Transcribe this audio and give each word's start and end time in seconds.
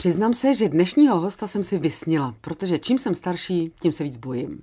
Přiznám 0.00 0.34
se, 0.34 0.54
že 0.54 0.68
dnešního 0.68 1.20
hosta 1.20 1.46
jsem 1.46 1.64
si 1.64 1.78
vysnila, 1.78 2.34
protože 2.40 2.78
čím 2.78 2.98
jsem 2.98 3.14
starší, 3.14 3.72
tím 3.80 3.92
se 3.92 4.04
víc 4.04 4.16
bojím. 4.16 4.62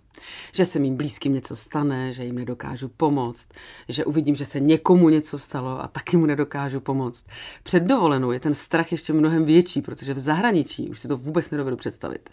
Že 0.54 0.66
se 0.66 0.80
mým 0.80 0.96
blízkým 0.96 1.34
něco 1.34 1.56
stane, 1.56 2.14
že 2.14 2.24
jim 2.24 2.36
nedokážu 2.36 2.90
pomoct, 2.98 3.50
že 3.90 4.06
uvidím, 4.06 4.36
že 4.36 4.46
se 4.46 4.60
někomu 4.60 5.10
něco 5.10 5.40
stalo 5.40 5.84
a 5.84 5.88
taky 5.88 6.18
mu 6.18 6.26
nedokážu 6.26 6.80
pomoct. 6.80 7.26
Před 7.64 7.84
dovolenou 7.84 8.32
je 8.32 8.40
ten 8.40 8.54
strach 8.54 8.92
ještě 8.92 9.14
mnohem 9.14 9.46
větší, 9.46 9.82
protože 9.82 10.14
v 10.14 10.20
zahraničí 10.20 10.90
už 10.90 11.00
si 11.00 11.08
to 11.08 11.18
vůbec 11.18 11.52
nedovedu 11.52 11.78
představit. 11.78 12.30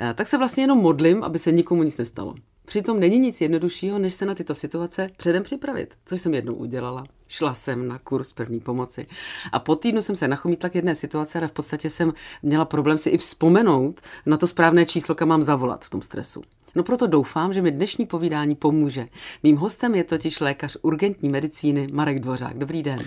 Eh, 0.00 0.14
tak 0.14 0.26
se 0.26 0.38
vlastně 0.38 0.62
jenom 0.62 0.78
modlím, 0.78 1.24
aby 1.24 1.38
se 1.38 1.52
nikomu 1.52 1.82
nic 1.82 1.96
nestalo. 1.96 2.34
Přitom 2.66 3.00
není 3.00 3.18
nic 3.18 3.40
jednoduššího, 3.40 3.98
než 3.98 4.14
se 4.14 4.26
na 4.26 4.34
tyto 4.34 4.54
situace 4.54 5.10
předem 5.16 5.42
připravit, 5.42 5.94
což 6.06 6.20
jsem 6.20 6.34
jednou 6.34 6.54
udělala. 6.54 7.04
Šla 7.28 7.54
jsem 7.54 7.88
na 7.88 7.98
kurz 7.98 8.32
první 8.32 8.60
pomoci 8.60 9.06
a 9.52 9.58
po 9.58 9.76
týdnu 9.76 10.02
jsem 10.02 10.16
se 10.16 10.28
nachomítla 10.28 10.68
k 10.68 10.74
jedné 10.74 10.94
situaci, 10.94 11.38
ale 11.38 11.48
v 11.48 11.52
podstatě 11.52 11.90
jsem 11.90 12.12
měla 12.42 12.64
problém 12.64 12.98
si 12.98 13.10
i 13.10 13.18
vzpomenout 13.18 14.00
na 14.26 14.36
to 14.36 14.46
správné 14.46 14.86
číslo, 14.86 15.14
kam 15.14 15.28
mám 15.28 15.42
zavolat 15.42 15.84
v 15.84 15.90
tom 15.90 16.02
stresu. 16.02 16.42
No 16.74 16.82
proto 16.82 17.06
doufám, 17.06 17.52
že 17.52 17.62
mi 17.62 17.70
dnešní 17.70 18.06
povídání 18.06 18.54
pomůže. 18.54 19.08
Mým 19.42 19.56
hostem 19.56 19.94
je 19.94 20.04
totiž 20.04 20.40
lékař 20.40 20.76
urgentní 20.82 21.28
medicíny 21.28 21.86
Marek 21.92 22.20
Dvořák. 22.20 22.58
Dobrý 22.58 22.82
den. 22.82 22.98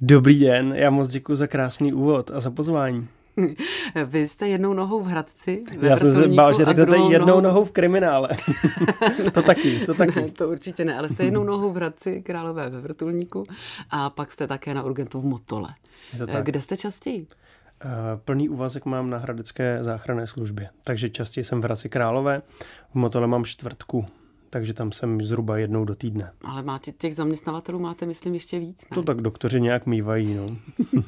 Dobrý 0.00 0.40
den, 0.40 0.74
já 0.76 0.90
moc 0.90 1.08
děkuji 1.08 1.36
za 1.36 1.46
krásný 1.46 1.92
úvod 1.92 2.30
a 2.30 2.40
za 2.40 2.50
pozvání. 2.50 3.08
Vy 4.04 4.28
jste 4.28 4.48
jednou 4.48 4.72
nohou 4.72 5.00
v 5.00 5.06
Hradci. 5.06 5.64
Já 5.80 5.96
jsem 5.96 6.12
se 6.12 6.28
bál, 6.28 6.54
že 6.54 6.64
řeknete 6.64 6.96
jednou 6.96 7.26
nohou... 7.26 7.40
nohou 7.40 7.64
v 7.64 7.72
kriminále. 7.72 8.28
to 9.32 9.42
taky, 9.42 9.86
to 9.86 9.94
taky. 9.94 10.20
Ne, 10.20 10.28
to 10.28 10.48
určitě 10.48 10.84
ne, 10.84 10.98
ale 10.98 11.08
jste 11.08 11.24
jednou 11.24 11.44
nohou 11.44 11.72
v 11.72 11.76
Hradci, 11.76 12.22
Králové 12.22 12.70
ve 12.70 12.80
vrtulníku 12.80 13.46
a 13.90 14.10
pak 14.10 14.30
jste 14.30 14.46
také 14.46 14.74
na 14.74 14.82
urgentu 14.82 15.20
v 15.20 15.24
Motole. 15.24 15.68
Kde 16.42 16.60
jste 16.60 16.76
častěji? 16.76 17.26
Uh, 17.84 17.90
plný 18.24 18.48
úvazek 18.48 18.84
mám 18.84 19.10
na 19.10 19.18
hradecké 19.18 19.78
záchranné 19.80 20.26
službě, 20.26 20.68
takže 20.84 21.10
častěji 21.10 21.44
jsem 21.44 21.60
v 21.60 21.64
Hradci 21.64 21.88
Králové, 21.88 22.42
v 22.90 22.94
Motole 22.94 23.26
mám 23.26 23.44
čtvrtku 23.44 24.06
takže 24.50 24.74
tam 24.74 24.92
jsem 24.92 25.22
zhruba 25.22 25.58
jednou 25.58 25.84
do 25.84 25.94
týdne. 25.94 26.30
Ale 26.44 26.62
máte 26.62 26.92
těch 26.92 27.16
zaměstnavatelů 27.16 27.78
máte, 27.78 28.06
myslím, 28.06 28.34
ještě 28.34 28.58
víc, 28.58 28.86
ne? 28.90 28.94
To 28.94 29.02
tak 29.02 29.20
doktoři 29.20 29.60
nějak 29.60 29.86
mývají, 29.86 30.34
no. 30.34 30.56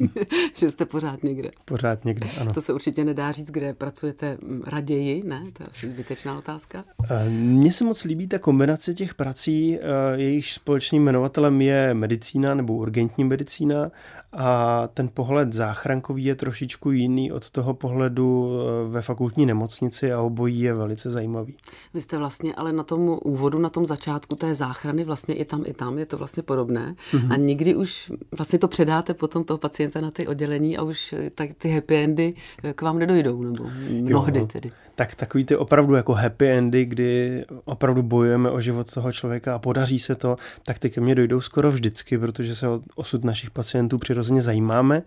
že 0.55 0.71
jste 0.71 0.87
pořád 0.87 1.23
někde. 1.23 1.51
Pořád 1.65 2.05
někde, 2.05 2.29
ano. 2.41 2.53
To 2.53 2.61
se 2.61 2.73
určitě 2.73 3.05
nedá 3.05 3.33
říct, 3.33 3.51
kde 3.51 3.75
pracujete 3.75 4.39
raději, 4.67 5.23
ne? 5.25 5.45
To 5.53 5.63
je 5.63 5.67
asi 5.69 5.91
zbytečná 5.91 6.39
otázka. 6.39 6.85
Eh, 7.11 7.31
mně 7.31 7.73
se 7.73 7.85
moc 7.85 8.05
líbí 8.05 8.29
ta 8.29 8.39
kombinace 8.39 8.95
těch 8.95 9.15
prací, 9.15 9.79
eh, 9.79 9.81
jejich 10.15 10.51
společným 10.51 11.03
jmenovatelem 11.03 11.61
je 11.61 11.95
medicína 11.95 12.55
nebo 12.55 12.75
urgentní 12.75 13.25
medicína 13.25 13.91
a 14.33 14.89
ten 14.95 15.09
pohled 15.15 15.53
záchrankový 15.53 16.25
je 16.25 16.35
trošičku 16.35 16.91
jiný 16.91 17.33
od 17.33 17.51
toho 17.51 17.75
pohledu 17.75 18.51
eh, 18.51 18.89
ve 18.89 19.03
fakultní 19.03 19.47
nemocnici 19.47 20.13
a 20.13 20.21
obojí 20.21 20.61
je 20.61 20.75
velice 20.75 21.11
zajímavý. 21.11 21.57
Vy 21.95 22.01
jste 22.01 22.19
vlastně 22.19 22.55
ale 22.55 22.73
na 22.73 22.83
tom 22.83 23.19
úvodu, 23.25 23.59
na 23.59 23.71
tom 23.71 23.87
začátku 23.87 24.37
té 24.37 24.55
záchrany, 24.55 25.05
vlastně 25.05 25.35
i 25.35 25.45
tam, 25.45 25.63
i 25.67 25.73
tam 25.73 25.99
je 25.99 26.07
to 26.07 26.17
vlastně 26.17 26.43
podobné 26.43 26.95
mm-hmm. 27.13 27.33
a 27.33 27.37
nikdy 27.37 27.77
už 27.77 28.13
vlastně 28.39 28.59
to 28.59 28.69
předáte 28.69 29.15
potom 29.15 29.45
toho 29.45 29.59
pacienta 29.59 30.01
na 30.01 30.11
ty 30.11 30.27
oddělení 30.27 30.79
a 30.79 30.83
už 30.83 31.15
tak 31.35 31.51
ty 31.59 31.71
happy 31.71 31.97
endy 31.97 32.35
k 32.75 32.83
vám 32.83 32.99
nedojdou, 32.99 33.43
nebo 33.43 33.65
mnohdy 33.91 34.41
jo, 34.41 34.47
tedy. 34.47 34.73
Tak 34.95 35.15
takový 35.15 35.45
ty 35.45 35.57
opravdu 35.57 35.95
jako 35.95 36.13
happy 36.13 36.49
endy, 36.49 36.85
kdy 36.85 37.45
opravdu 37.65 38.03
bojujeme 38.03 38.51
o 38.51 38.61
život 38.61 38.95
toho 38.95 39.13
člověka 39.13 39.55
a 39.55 39.59
podaří 39.59 39.99
se 39.99 40.15
to, 40.15 40.37
tak 40.63 40.79
ty 40.79 40.91
ke 40.91 41.01
mně 41.01 41.15
dojdou 41.15 41.41
skoro 41.41 41.71
vždycky, 41.71 42.19
protože 42.19 42.55
se 42.55 42.67
osud 42.95 43.25
našich 43.25 43.51
pacientů 43.51 43.99
přirozeně 43.99 44.18
zajímáme 44.23 45.03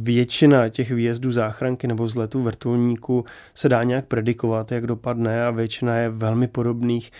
Většina 0.00 0.68
těch 0.68 0.90
výjezdů 0.90 1.32
záchranky 1.32 1.86
nebo 1.86 2.04
vzletů 2.04 2.42
vrtulníku 2.42 3.24
se 3.54 3.68
dá 3.68 3.82
nějak 3.82 4.06
predikovat, 4.06 4.72
jak 4.72 4.86
dopadne 4.86 5.46
a 5.46 5.50
většina 5.50 5.96
je 5.96 6.08
velmi 6.08 6.48
podobných, 6.48 7.12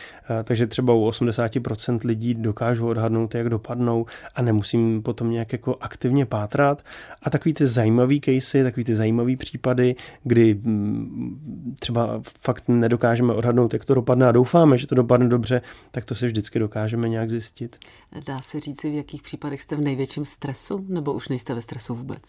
takže 0.45 0.67
třeba 0.67 0.95
u 0.95 1.09
80% 1.09 1.99
lidí 2.05 2.35
dokážu 2.35 2.87
odhadnout, 2.87 3.35
jak 3.35 3.49
dopadnou 3.49 4.07
a 4.35 4.43
nemusím 4.43 5.03
potom 5.03 5.31
nějak 5.31 5.53
jako 5.53 5.77
aktivně 5.81 6.27
pátrat. 6.27 6.83
A 7.23 7.31
takový 7.31 7.55
ty 7.55 7.67
zajímavý 7.67 8.21
casey, 8.21 8.63
takový 8.63 8.85
ty 8.85 8.97
zajímavý 8.97 9.37
případy, 9.37 9.95
kdy 10.25 10.55
mm, 10.55 11.75
třeba 11.79 12.21
fakt 12.41 12.65
nedokážeme 12.69 13.33
odhadnout, 13.35 13.73
jak 13.73 13.85
to 13.85 13.95
dopadne 13.95 14.29
a 14.29 14.33
doufáme, 14.33 14.79
že 14.79 14.87
to 14.87 14.95
dopadne 14.95 15.29
dobře, 15.29 15.63
tak 15.91 16.05
to 16.05 16.15
si 16.15 16.27
vždycky 16.27 16.59
dokážeme 16.59 17.09
nějak 17.09 17.31
zjistit. 17.31 17.79
Dá 18.27 18.41
se 18.41 18.61
říci, 18.61 18.91
v 18.91 18.95
jakých 18.95 19.23
případech 19.23 19.61
jste 19.61 19.77
v 19.77 19.81
největším 19.81 20.25
stresu 20.43 20.85
nebo 20.89 21.13
už 21.13 21.29
nejste 21.29 21.55
ve 21.55 21.61
stresu? 21.63 21.95
vůbec? 21.95 22.23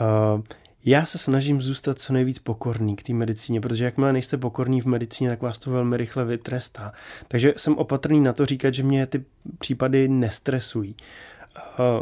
Uh, 0.00 0.42
já 0.84 1.06
se 1.06 1.18
snažím 1.18 1.62
zůstat 1.62 1.98
co 1.98 2.12
nejvíc 2.12 2.38
pokorný 2.38 2.96
k 2.96 3.02
té 3.02 3.12
medicíně, 3.12 3.60
protože 3.60 3.84
jakmile 3.84 4.12
nejste 4.12 4.36
pokorný 4.36 4.80
v 4.80 4.86
medicíně, 4.86 5.30
tak 5.30 5.42
vás 5.42 5.58
to 5.58 5.70
velmi 5.70 5.96
rychle 5.96 6.24
vytrestá. 6.24 6.92
Takže 7.28 7.54
jsem 7.56 7.78
opatrný 7.78 8.20
na 8.20 8.32
to 8.32 8.46
říkat, 8.46 8.74
že 8.74 8.82
mě 8.82 9.06
ty 9.06 9.24
případy 9.58 10.08
nestresují. 10.08 10.96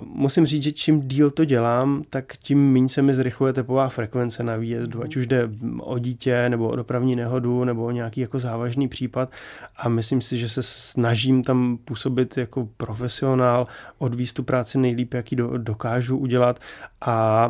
Musím 0.03 0.47
říct, 0.47 0.62
že 0.62 0.72
čím 0.72 1.09
díl 1.09 1.31
to 1.31 1.44
dělám, 1.44 2.03
tak 2.10 2.37
tím 2.37 2.72
méně 2.72 2.88
se 2.88 3.03
mi 3.03 3.15
zrychluje 3.15 3.53
tepová 3.53 3.88
frekvence 3.88 4.42
na 4.42 4.56
výjezdu, 4.56 5.03
ať 5.03 5.16
už 5.16 5.26
jde 5.26 5.50
o 5.81 5.98
dítě, 5.98 6.48
nebo 6.48 6.69
o 6.69 6.76
dopravní 6.76 7.16
nehodu, 7.16 7.64
nebo 7.64 7.84
o 7.84 7.91
nějaký 7.91 8.20
jako 8.20 8.38
závažný 8.38 8.88
případ. 8.88 9.32
A 9.76 9.88
myslím 9.88 10.20
si, 10.20 10.38
že 10.38 10.48
se 10.48 10.62
snažím 10.62 11.43
tam 11.43 11.78
působit 11.84 12.37
jako 12.37 12.69
profesionál, 12.76 13.66
odvíst 13.98 14.37
tu 14.37 14.43
práci 14.43 14.78
nejlíp, 14.78 15.14
jaký 15.14 15.37
do, 15.37 15.59
dokážu 15.59 16.16
udělat. 16.16 16.59
A 17.06 17.48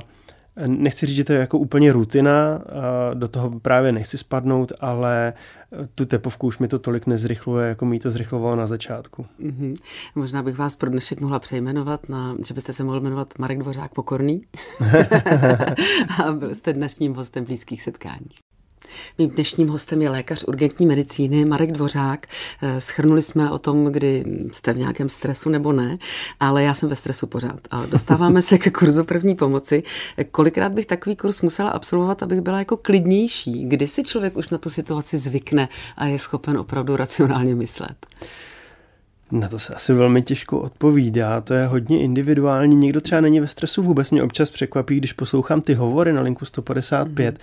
Nechci 0.67 1.07
říct, 1.07 1.17
že 1.17 1.25
to 1.25 1.33
je 1.33 1.39
jako 1.39 1.59
úplně 1.59 1.93
rutina, 1.93 2.63
do 3.15 3.29
toho 3.29 3.61
právě 3.61 3.93
nechci 3.93 4.19
spadnout, 4.19 4.73
ale 4.81 5.33
tu 5.95 6.05
tepovku 6.05 6.47
už 6.47 6.59
mi 6.59 6.69
to 6.69 6.79
tolik 6.79 7.07
nezrychluje, 7.07 7.69
jako 7.69 7.85
mi 7.85 7.99
to 7.99 8.11
zrychlovalo 8.11 8.57
na 8.57 8.67
začátku. 8.67 9.27
Mm-hmm. 9.41 9.77
Možná 10.15 10.43
bych 10.43 10.59
vás 10.59 10.77
pro 10.77 10.91
dnešek 10.91 11.21
mohla 11.21 11.39
přejmenovat, 11.39 12.09
na, 12.09 12.37
že 12.47 12.55
byste 12.55 12.73
se 12.73 12.85
mohl 12.85 13.01
jmenovat 13.01 13.39
Marek 13.39 13.59
Dvořák 13.59 13.95
Pokorný 13.95 14.43
a 16.25 16.33
byl 16.33 16.55
jste 16.55 16.73
dnešním 16.73 17.15
hostem 17.15 17.45
blízkých 17.45 17.83
setkání. 17.83 18.29
Mým 19.19 19.31
dnešním 19.31 19.69
hostem 19.69 20.03
je 20.03 20.11
lékař 20.11 20.45
urgentní 20.45 20.87
medicíny 20.87 21.45
Marek 21.45 21.73
Dvořák. 21.73 22.27
Eh, 22.63 22.81
schrnuli 22.81 23.23
jsme 23.23 23.51
o 23.51 23.59
tom, 23.59 23.85
kdy 23.85 24.25
jste 24.53 24.73
v 24.73 24.79
nějakém 24.79 25.09
stresu 25.09 25.51
nebo 25.51 25.73
ne, 25.73 25.99
ale 26.41 26.63
já 26.63 26.75
jsem 26.75 26.89
ve 26.89 26.97
stresu 26.97 27.27
pořád. 27.27 27.61
A 27.71 27.87
dostáváme 27.87 28.43
se 28.43 28.59
ke 28.59 28.71
kurzu 28.71 29.05
první 29.05 29.35
pomoci. 29.35 29.83
Kolikrát 30.31 30.73
bych 30.73 30.87
takový 30.87 31.17
kurz 31.17 31.41
musela 31.41 31.71
absolvovat, 31.71 32.23
abych 32.23 32.41
byla 32.41 32.59
jako 32.59 32.77
klidnější? 32.77 33.65
Kdy 33.69 33.87
si 33.87 34.03
člověk 34.03 34.37
už 34.37 34.49
na 34.49 34.59
tu 34.59 34.71
situaci 34.71 35.19
zvykne 35.19 35.69
a 35.97 36.07
je 36.07 36.19
schopen 36.19 36.59
opravdu 36.59 36.97
racionálně 36.97 37.55
myslet? 37.55 38.07
Na 39.31 39.49
to 39.49 39.59
se 39.59 39.75
asi 39.75 39.93
velmi 39.93 40.23
těžko 40.23 40.61
odpovídá, 40.61 41.41
to 41.41 41.55
je 41.55 41.67
hodně 41.67 42.01
individuální. 42.01 42.77
Někdo 42.77 43.01
třeba 43.01 43.21
není 43.21 43.41
ve 43.41 43.49
stresu 43.49 43.83
vůbec, 43.83 44.11
mě 44.11 44.23
občas 44.23 44.51
překvapí, 44.51 44.97
když 44.97 45.13
poslouchám 45.13 45.61
ty 45.61 45.75
hovory 45.75 46.13
na 46.13 46.21
linku 46.21 46.45
155, 46.45 47.35
mm 47.35 47.41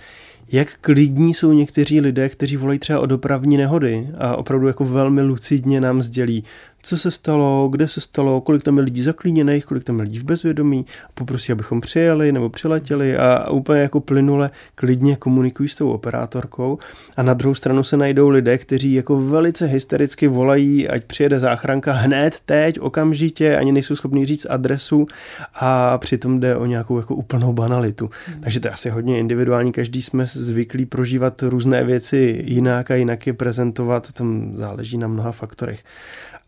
jak 0.52 0.68
klidní 0.80 1.34
jsou 1.34 1.52
někteří 1.52 2.00
lidé, 2.00 2.28
kteří 2.28 2.56
volají 2.56 2.78
třeba 2.78 3.00
o 3.00 3.06
dopravní 3.06 3.56
nehody 3.56 4.08
a 4.18 4.36
opravdu 4.36 4.66
jako 4.66 4.84
velmi 4.84 5.22
lucidně 5.22 5.80
nám 5.80 6.02
sdělí, 6.02 6.44
co 6.82 6.98
se 6.98 7.10
stalo, 7.10 7.68
kde 7.72 7.88
se 7.88 8.00
stalo, 8.00 8.40
kolik 8.40 8.62
tam 8.62 8.76
je 8.76 8.84
lidí 8.84 9.02
zaklíněných, 9.02 9.64
kolik 9.64 9.84
tam 9.84 9.98
je 9.98 10.02
lidí 10.02 10.18
v 10.18 10.24
bezvědomí, 10.24 10.86
poprosí, 11.14 11.52
abychom 11.52 11.80
přijeli 11.80 12.32
nebo 12.32 12.48
přiletěli 12.48 13.16
a 13.16 13.50
úplně 13.50 13.80
jako 13.80 14.00
plynule 14.00 14.50
klidně 14.74 15.16
komunikují 15.16 15.68
s 15.68 15.74
tou 15.74 15.90
operátorkou. 15.90 16.78
A 17.16 17.22
na 17.22 17.34
druhou 17.34 17.54
stranu 17.54 17.82
se 17.82 17.96
najdou 17.96 18.28
lidé, 18.28 18.58
kteří 18.58 18.94
jako 18.94 19.22
velice 19.22 19.66
hystericky 19.66 20.28
volají, 20.28 20.88
ať 20.88 21.04
přijede 21.04 21.38
záchranka 21.38 21.92
hned, 21.92 22.40
teď, 22.46 22.80
okamžitě, 22.80 23.56
ani 23.56 23.72
nejsou 23.72 23.96
schopni 23.96 24.26
říct 24.26 24.46
adresu 24.50 25.06
a 25.54 25.98
přitom 25.98 26.40
jde 26.40 26.56
o 26.56 26.66
nějakou 26.66 26.96
jako 26.96 27.14
úplnou 27.14 27.52
banalitu. 27.52 28.10
Hmm. 28.26 28.40
Takže 28.40 28.60
to 28.60 28.68
je 28.68 28.72
asi 28.72 28.90
hodně 28.90 29.18
individuální, 29.18 29.72
každý 29.72 30.02
jsme 30.02 30.26
zvyklí 30.36 30.86
prožívat 30.86 31.42
různé 31.42 31.84
věci 31.84 32.42
jinak 32.46 32.90
a 32.90 32.94
jinak 32.94 33.26
je 33.26 33.32
prezentovat, 33.32 34.12
tam 34.12 34.52
záleží 34.54 34.98
na 34.98 35.08
mnoha 35.08 35.32
faktorech 35.32 35.84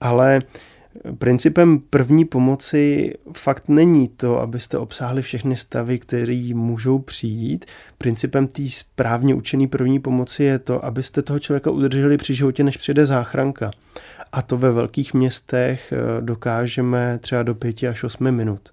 ale 0.05 0.41
principem 1.19 1.81
první 1.91 2.25
pomoci 2.25 3.15
fakt 3.33 3.69
není 3.69 4.09
to, 4.09 4.41
abyste 4.41 4.79
obsáhli 4.79 5.23
všechny 5.23 5.57
stavy, 5.57 5.99
které 5.99 6.51
můžou 6.55 6.99
přijít. 6.99 7.65
Principem 7.99 8.47
té 8.47 8.63
správně 8.69 9.35
učené 9.35 9.69
první 9.69 10.01
pomoci 10.01 10.45
je 10.45 10.59
to, 10.59 10.85
abyste 10.85 11.23
toho 11.23 11.39
člověka 11.39 11.71
udrželi 11.71 12.17
při 12.17 12.35
životě, 12.35 12.65
než 12.65 12.77
přijde 12.77 13.07
záchranka. 13.07 13.71
A 14.33 14.43
to 14.43 14.59
ve 14.59 14.73
velkých 14.73 15.15
městech 15.15 15.93
eh, 15.93 16.21
dokážeme 16.21 17.19
třeba 17.19 17.43
do 17.43 17.55
pěti 17.55 17.89
až 17.89 18.05
osmi 18.05 18.33
minut. 18.33 18.71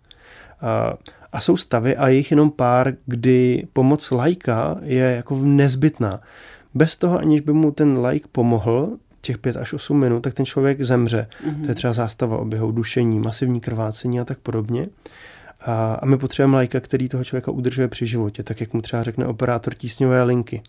A 1.34 1.40
jsou 1.40 1.58
stavy 1.58 1.96
a 1.98 2.08
jich 2.08 2.32
jenom 2.32 2.52
pár, 2.52 2.94
kdy 3.06 3.68
pomoc 3.74 4.12
lajka 4.12 4.78
je 4.82 5.04
jako 5.04 5.40
nezbytná. 5.44 6.22
Bez 6.74 6.96
toho, 6.96 7.20
aniž 7.20 7.42
by 7.42 7.54
mu 7.54 7.72
ten 7.72 7.98
lajk 7.98 8.28
pomohl, 8.28 8.98
těch 9.22 9.38
5 9.38 9.58
až 9.58 9.74
8 9.74 10.00
minut, 10.00 10.20
tak 10.20 10.34
ten 10.34 10.46
člověk 10.46 10.82
zemře. 10.82 11.28
Mm-hmm. 11.48 11.64
To 11.64 11.70
je 11.70 11.76
třeba 11.76 11.94
zástava 11.94 12.38
oběhu, 12.38 12.72
dušení, 12.72 13.20
masivní 13.20 13.60
krvácení 13.60 14.20
a 14.20 14.26
tak 14.26 14.38
podobně. 14.38 14.88
A, 15.62 15.94
a 15.94 16.06
my 16.06 16.18
potřebujeme 16.18 16.56
lajka, 16.56 16.80
který 16.80 17.10
toho 17.10 17.24
člověka 17.24 17.52
udržuje 17.52 17.88
při 17.88 18.08
životě, 18.08 18.44
tak 18.44 18.62
jak 18.62 18.74
mu 18.74 18.82
třeba 18.82 19.04
řekne 19.04 19.26
operátor 19.26 19.74
tísňové 19.74 20.24
linky. 20.24 20.62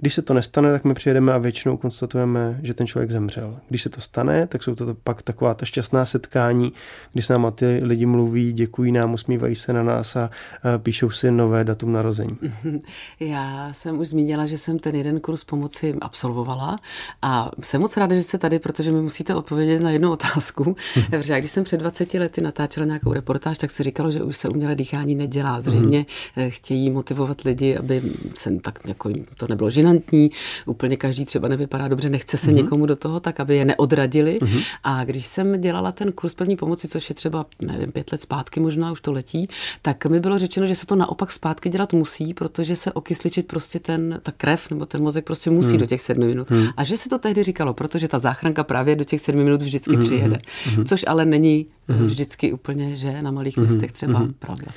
Když 0.00 0.14
se 0.14 0.22
to 0.22 0.34
nestane, 0.34 0.72
tak 0.72 0.84
my 0.84 0.94
přijedeme 0.94 1.32
a 1.32 1.38
většinou 1.38 1.76
konstatujeme, 1.76 2.60
že 2.62 2.74
ten 2.74 2.86
člověk 2.86 3.10
zemřel. 3.10 3.58
Když 3.68 3.82
se 3.82 3.88
to 3.88 4.00
stane, 4.00 4.46
tak 4.46 4.62
jsou 4.62 4.74
to 4.74 4.94
pak 4.94 5.22
taková 5.22 5.54
ta 5.54 5.66
šťastná 5.66 6.06
setkání, 6.06 6.72
kdy 7.12 7.22
s 7.22 7.28
náma 7.28 7.50
ty 7.50 7.80
lidi 7.82 8.06
mluví, 8.06 8.52
děkují 8.52 8.92
nám, 8.92 9.14
usmívají 9.14 9.54
se 9.54 9.72
na 9.72 9.82
nás 9.82 10.16
a 10.16 10.30
píšou 10.78 11.10
si 11.10 11.30
nové 11.30 11.64
datum 11.64 11.92
narození. 11.92 12.38
Já 13.20 13.72
jsem 13.72 13.98
už 13.98 14.08
zmínila, 14.08 14.46
že 14.46 14.58
jsem 14.58 14.78
ten 14.78 14.94
jeden 14.94 15.20
kurz 15.20 15.44
pomoci 15.44 15.94
absolvovala 16.00 16.78
a 17.22 17.50
jsem 17.62 17.80
moc 17.80 17.96
ráda, 17.96 18.14
že 18.14 18.22
jste 18.22 18.38
tady, 18.38 18.58
protože 18.58 18.92
mi 18.92 19.02
musíte 19.02 19.34
odpovědět 19.34 19.80
na 19.80 19.90
jednu 19.90 20.10
otázku. 20.10 20.76
protože 21.10 21.38
když 21.38 21.50
jsem 21.50 21.64
před 21.64 21.76
20 21.76 22.14
lety 22.14 22.40
natáčela 22.40 22.86
nějakou 22.86 23.12
reportáž, 23.12 23.58
tak 23.58 23.70
se 23.70 23.82
říkalo, 23.82 24.10
že 24.10 24.22
už 24.22 24.36
se 24.36 24.48
umělé 24.48 24.74
dýchání 24.74 25.14
nedělá. 25.14 25.60
Zřejmě 25.60 26.06
mm. 26.36 26.50
chtějí 26.50 26.90
motivovat 26.90 27.40
lidi, 27.40 27.76
aby 27.76 28.02
se 28.34 28.50
tak 28.62 28.78
jako 28.88 29.10
to 29.36 29.46
nebylo 29.48 29.70
žina 29.70 29.87
dominantní, 29.88 30.30
úplně 30.66 30.96
každý 30.96 31.24
třeba 31.24 31.48
nevypadá 31.48 31.88
dobře, 31.88 32.10
nechce 32.10 32.36
se 32.36 32.50
mm-hmm. 32.50 32.54
někomu 32.54 32.86
do 32.86 32.96
toho, 32.96 33.20
tak 33.20 33.40
aby 33.40 33.56
je 33.56 33.64
neodradili. 33.64 34.38
Mm-hmm. 34.42 34.62
A 34.84 35.04
když 35.04 35.26
jsem 35.26 35.60
dělala 35.60 35.92
ten 35.92 36.12
kurz 36.12 36.34
první 36.34 36.56
pomoci, 36.56 36.88
což 36.88 37.08
je 37.08 37.14
třeba, 37.14 37.46
nevím, 37.62 37.92
pět 37.92 38.12
let 38.12 38.20
zpátky 38.20 38.60
možná, 38.60 38.92
už 38.92 39.00
to 39.00 39.12
letí, 39.12 39.48
tak 39.82 40.06
mi 40.06 40.20
bylo 40.20 40.38
řečeno, 40.38 40.66
že 40.66 40.74
se 40.74 40.86
to 40.86 40.96
naopak 40.96 41.32
zpátky 41.32 41.68
dělat 41.68 41.92
musí, 41.92 42.34
protože 42.34 42.76
se 42.76 42.92
okysličit 42.92 43.46
prostě 43.46 43.78
ten, 43.78 44.20
ta 44.22 44.32
krev 44.32 44.70
nebo 44.70 44.86
ten 44.86 45.02
mozek 45.02 45.24
prostě 45.24 45.50
musí 45.50 45.72
mm. 45.72 45.78
do 45.78 45.86
těch 45.86 46.00
sedmi 46.00 46.26
minut. 46.26 46.50
Mm. 46.50 46.66
A 46.76 46.84
že 46.84 46.96
se 46.96 47.08
to 47.08 47.18
tehdy 47.18 47.42
říkalo, 47.42 47.74
protože 47.74 48.08
ta 48.08 48.18
záchranka 48.18 48.64
právě 48.64 48.96
do 48.96 49.04
těch 49.04 49.20
sedmi 49.20 49.44
minut 49.44 49.62
vždycky 49.62 49.96
mm. 49.96 50.04
přijede. 50.04 50.38
Mm. 50.76 50.84
Což 50.84 51.04
ale 51.08 51.24
není 51.24 51.66
mm. 51.88 52.06
vždycky 52.06 52.52
úplně, 52.52 52.96
že 52.96 53.22
na 53.22 53.30
malých 53.30 53.56
mm. 53.56 53.64
městech 53.64 53.92
třeba 53.92 54.18
mm. 54.18 54.34
pravda. 54.38 54.72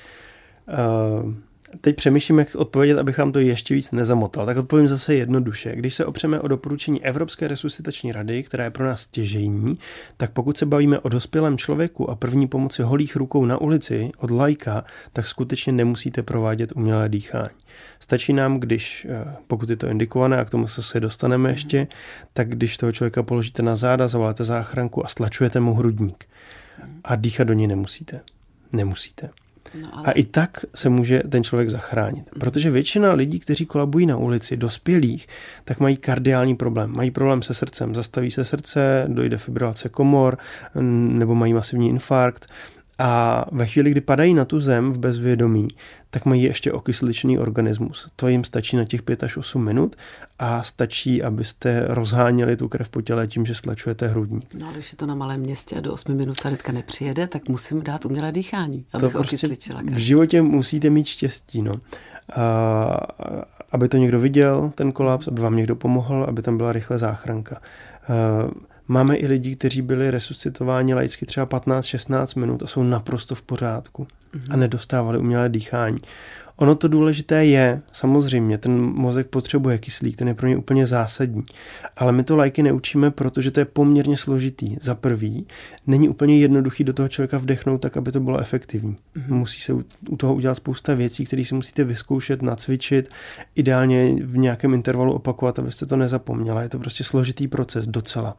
Uh... 1.23 1.33
Teď 1.81 1.95
přemýšlím, 1.95 2.39
jak 2.39 2.55
odpovědět, 2.55 2.99
abych 2.99 3.17
vám 3.17 3.31
to 3.31 3.39
ještě 3.39 3.73
víc 3.73 3.91
nezamotal. 3.91 4.45
Tak 4.45 4.57
odpovím 4.57 4.87
zase 4.87 5.15
jednoduše. 5.15 5.75
Když 5.75 5.95
se 5.95 6.05
opřeme 6.05 6.39
o 6.39 6.47
doporučení 6.47 7.05
Evropské 7.05 7.47
resuscitační 7.47 8.11
rady, 8.11 8.43
která 8.43 8.63
je 8.63 8.69
pro 8.69 8.85
nás 8.85 9.01
stěžejní, 9.01 9.77
tak 10.17 10.31
pokud 10.31 10.57
se 10.57 10.65
bavíme 10.65 10.99
o 10.99 11.09
dospělém 11.09 11.57
člověku 11.57 12.09
a 12.09 12.15
první 12.15 12.47
pomoci 12.47 12.83
holých 12.83 13.15
rukou 13.15 13.45
na 13.45 13.57
ulici 13.57 14.11
od 14.17 14.31
lajka, 14.31 14.83
tak 15.13 15.27
skutečně 15.27 15.73
nemusíte 15.73 16.23
provádět 16.23 16.71
umělé 16.75 17.09
dýchání. 17.09 17.55
Stačí 17.99 18.33
nám, 18.33 18.59
když, 18.59 19.07
eh, 19.09 19.35
pokud 19.47 19.69
je 19.69 19.75
to 19.75 19.87
indikované, 19.87 20.37
a 20.37 20.45
k 20.45 20.49
tomu 20.49 20.67
se 20.67 20.99
dostaneme 20.99 21.51
ještě, 21.51 21.87
tak 22.33 22.49
když 22.49 22.77
toho 22.77 22.91
člověka 22.91 23.23
položíte 23.23 23.61
na 23.63 23.75
záda, 23.75 24.07
zavoláte 24.07 24.43
záchranku 24.43 25.05
a 25.05 25.07
stlačujete 25.07 25.59
mu 25.59 25.73
hrudník. 25.73 26.25
A 27.03 27.15
dýchat 27.15 27.47
do 27.47 27.53
něj 27.53 27.67
nemusíte. 27.67 28.21
Nemusíte. 28.71 29.29
No, 29.81 29.97
ale... 29.97 30.05
A 30.07 30.11
i 30.11 30.23
tak 30.23 30.65
se 30.75 30.89
může 30.89 31.19
ten 31.19 31.43
člověk 31.43 31.69
zachránit. 31.69 32.29
Protože 32.39 32.71
většina 32.71 33.13
lidí, 33.13 33.39
kteří 33.39 33.65
kolabují 33.65 34.05
na 34.05 34.17
ulici, 34.17 34.57
dospělých, 34.57 35.27
tak 35.63 35.79
mají 35.79 35.97
kardiální 35.97 36.55
problém. 36.55 36.93
Mají 36.95 37.11
problém 37.11 37.41
se 37.41 37.53
srdcem. 37.53 37.95
Zastaví 37.95 38.31
se 38.31 38.43
srdce, 38.43 39.05
dojde 39.07 39.37
fibrilace 39.37 39.89
komor, 39.89 40.37
nebo 40.81 41.35
mají 41.35 41.53
masivní 41.53 41.89
infarkt 41.89 42.47
a 43.03 43.45
ve 43.51 43.65
chvíli, 43.65 43.91
kdy 43.91 44.01
padají 44.01 44.33
na 44.33 44.45
tu 44.45 44.59
zem 44.59 44.91
v 44.91 44.97
bezvědomí, 44.97 45.67
tak 46.09 46.25
mají 46.25 46.43
ještě 46.43 46.71
okysličný 46.71 47.39
organismus. 47.39 48.07
To 48.15 48.27
jim 48.27 48.43
stačí 48.43 48.77
na 48.77 48.85
těch 48.85 49.01
5 49.01 49.23
až 49.23 49.37
8 49.37 49.63
minut 49.63 49.95
a 50.39 50.63
stačí, 50.63 51.23
abyste 51.23 51.83
rozháněli 51.87 52.57
tu 52.57 52.67
krev 52.67 52.89
po 52.89 53.01
těle 53.01 53.27
tím, 53.27 53.45
že 53.45 53.55
stlačujete 53.55 54.07
hrudník. 54.07 54.53
No 54.53 54.65
ale 54.65 54.73
když 54.73 54.91
je 54.91 54.97
to 54.97 55.05
na 55.05 55.15
malém 55.15 55.39
městě 55.39 55.75
a 55.75 55.81
do 55.81 55.93
8 55.93 56.15
minut 56.15 56.39
sanitka 56.39 56.71
nepřijede, 56.71 57.27
tak 57.27 57.49
musím 57.49 57.83
dát 57.83 58.05
umělé 58.05 58.31
dýchání, 58.31 58.85
abych 58.93 59.11
to 59.11 59.17
prostě 59.17 59.47
krev. 59.47 59.83
V 59.85 59.97
životě 59.97 60.41
musíte 60.41 60.89
mít 60.89 61.07
štěstí. 61.07 61.61
No. 61.61 61.73
A, 62.35 62.97
aby 63.71 63.87
to 63.87 63.97
někdo 63.97 64.19
viděl, 64.19 64.71
ten 64.75 64.91
kolaps, 64.91 65.27
aby 65.27 65.41
vám 65.41 65.55
někdo 65.55 65.75
pomohl, 65.75 66.25
aby 66.29 66.41
tam 66.41 66.57
byla 66.57 66.71
rychle 66.71 66.97
záchranka. 66.97 67.55
A, 67.55 68.70
Máme 68.91 69.15
i 69.15 69.27
lidi, 69.27 69.55
kteří 69.55 69.81
byli 69.81 70.11
resuscitováni 70.11 70.93
laicky 70.93 71.25
třeba 71.25 71.45
15-16 71.45 72.39
minut 72.39 72.63
a 72.63 72.67
jsou 72.67 72.83
naprosto 72.83 73.35
v 73.35 73.41
pořádku 73.41 74.03
mm-hmm. 74.03 74.53
a 74.53 74.55
nedostávali 74.55 75.17
umělé 75.17 75.49
dýchání. 75.49 75.99
Ono 76.61 76.75
to 76.75 76.87
důležité 76.87 77.45
je, 77.45 77.81
samozřejmě, 77.91 78.57
ten 78.57 78.81
mozek 78.81 79.27
potřebuje 79.27 79.77
kyslík, 79.77 80.17
ten 80.17 80.27
je 80.27 80.33
pro 80.33 80.47
ně 80.47 80.57
úplně 80.57 80.87
zásadní. 80.87 81.43
Ale 81.97 82.11
my 82.11 82.23
to 82.23 82.37
lajky 82.37 82.63
neučíme, 82.63 83.11
protože 83.11 83.51
to 83.51 83.59
je 83.59 83.65
poměrně 83.65 84.17
složitý. 84.17 84.77
Za 84.81 84.95
prvý, 84.95 85.47
není 85.87 86.09
úplně 86.09 86.37
jednoduchý 86.37 86.83
do 86.83 86.93
toho 86.93 87.07
člověka 87.07 87.37
vdechnout 87.37 87.77
tak, 87.77 87.97
aby 87.97 88.11
to 88.11 88.19
bylo 88.19 88.39
efektivní. 88.39 88.97
Mm-hmm. 89.15 89.33
Musí 89.33 89.61
se 89.61 89.73
u 90.09 90.17
toho 90.17 90.35
udělat 90.35 90.55
spousta 90.55 90.93
věcí, 90.93 91.25
které 91.25 91.45
si 91.45 91.55
musíte 91.55 91.83
vyzkoušet, 91.83 92.41
nacvičit, 92.41 93.09
ideálně 93.55 94.15
v 94.23 94.37
nějakém 94.37 94.73
intervalu 94.73 95.13
opakovat, 95.13 95.59
abyste 95.59 95.85
to 95.85 95.97
nezapomněla. 95.97 96.61
Je 96.61 96.69
to 96.69 96.79
prostě 96.79 97.03
složitý 97.03 97.47
proces 97.47 97.87
docela. 97.87 98.37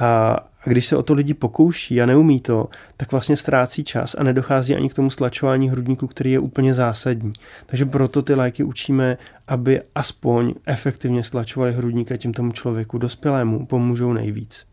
A, 0.00 0.38
a 0.68 0.70
když 0.70 0.86
se 0.86 0.96
o 0.96 1.02
to 1.02 1.14
lidi 1.14 1.34
pokouší 1.34 2.02
a 2.02 2.06
neumí 2.06 2.40
to, 2.40 2.68
tak 2.96 3.12
vlastně 3.12 3.36
ztrácí 3.36 3.84
čas 3.84 4.16
a 4.18 4.22
nedochází 4.22 4.74
ani 4.74 4.88
k 4.88 4.94
tomu 4.94 5.10
stlačování 5.10 5.70
hrudníku, 5.70 6.06
který 6.06 6.32
je 6.32 6.38
úplně 6.38 6.74
zásadní. 6.74 7.32
Takže 7.66 7.84
proto 7.86 8.22
ty 8.22 8.34
léky 8.34 8.64
učíme, 8.64 9.18
aby 9.48 9.80
aspoň 9.94 10.54
efektivně 10.66 11.24
stlačovali 11.24 11.72
hrudník 11.72 12.12
a 12.12 12.16
tím 12.16 12.32
tomu 12.32 12.52
člověku 12.52 12.98
dospělému 12.98 13.66
pomůžou 13.66 14.12
nejvíc. 14.12 14.66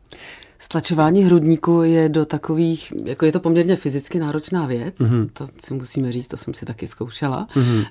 Stlačování 0.60 1.24
hrudníku 1.24 1.82
je 1.82 2.10
do 2.10 2.26
takových, 2.26 2.94
jako 3.06 3.26
je 3.26 3.32
to 3.32 3.40
poměrně 3.40 3.76
fyzicky 3.76 4.20
náročná 4.20 4.66
věc, 4.66 4.96
mm-hmm. 4.96 5.30
to 5.34 5.50
si 5.60 5.74
musíme 5.74 6.12
říct, 6.12 6.28
to 6.28 6.38
jsem 6.38 6.54
si 6.54 6.66
taky 6.66 6.88
zkoušela. 6.88 7.48
Mm-hmm. 7.56 7.86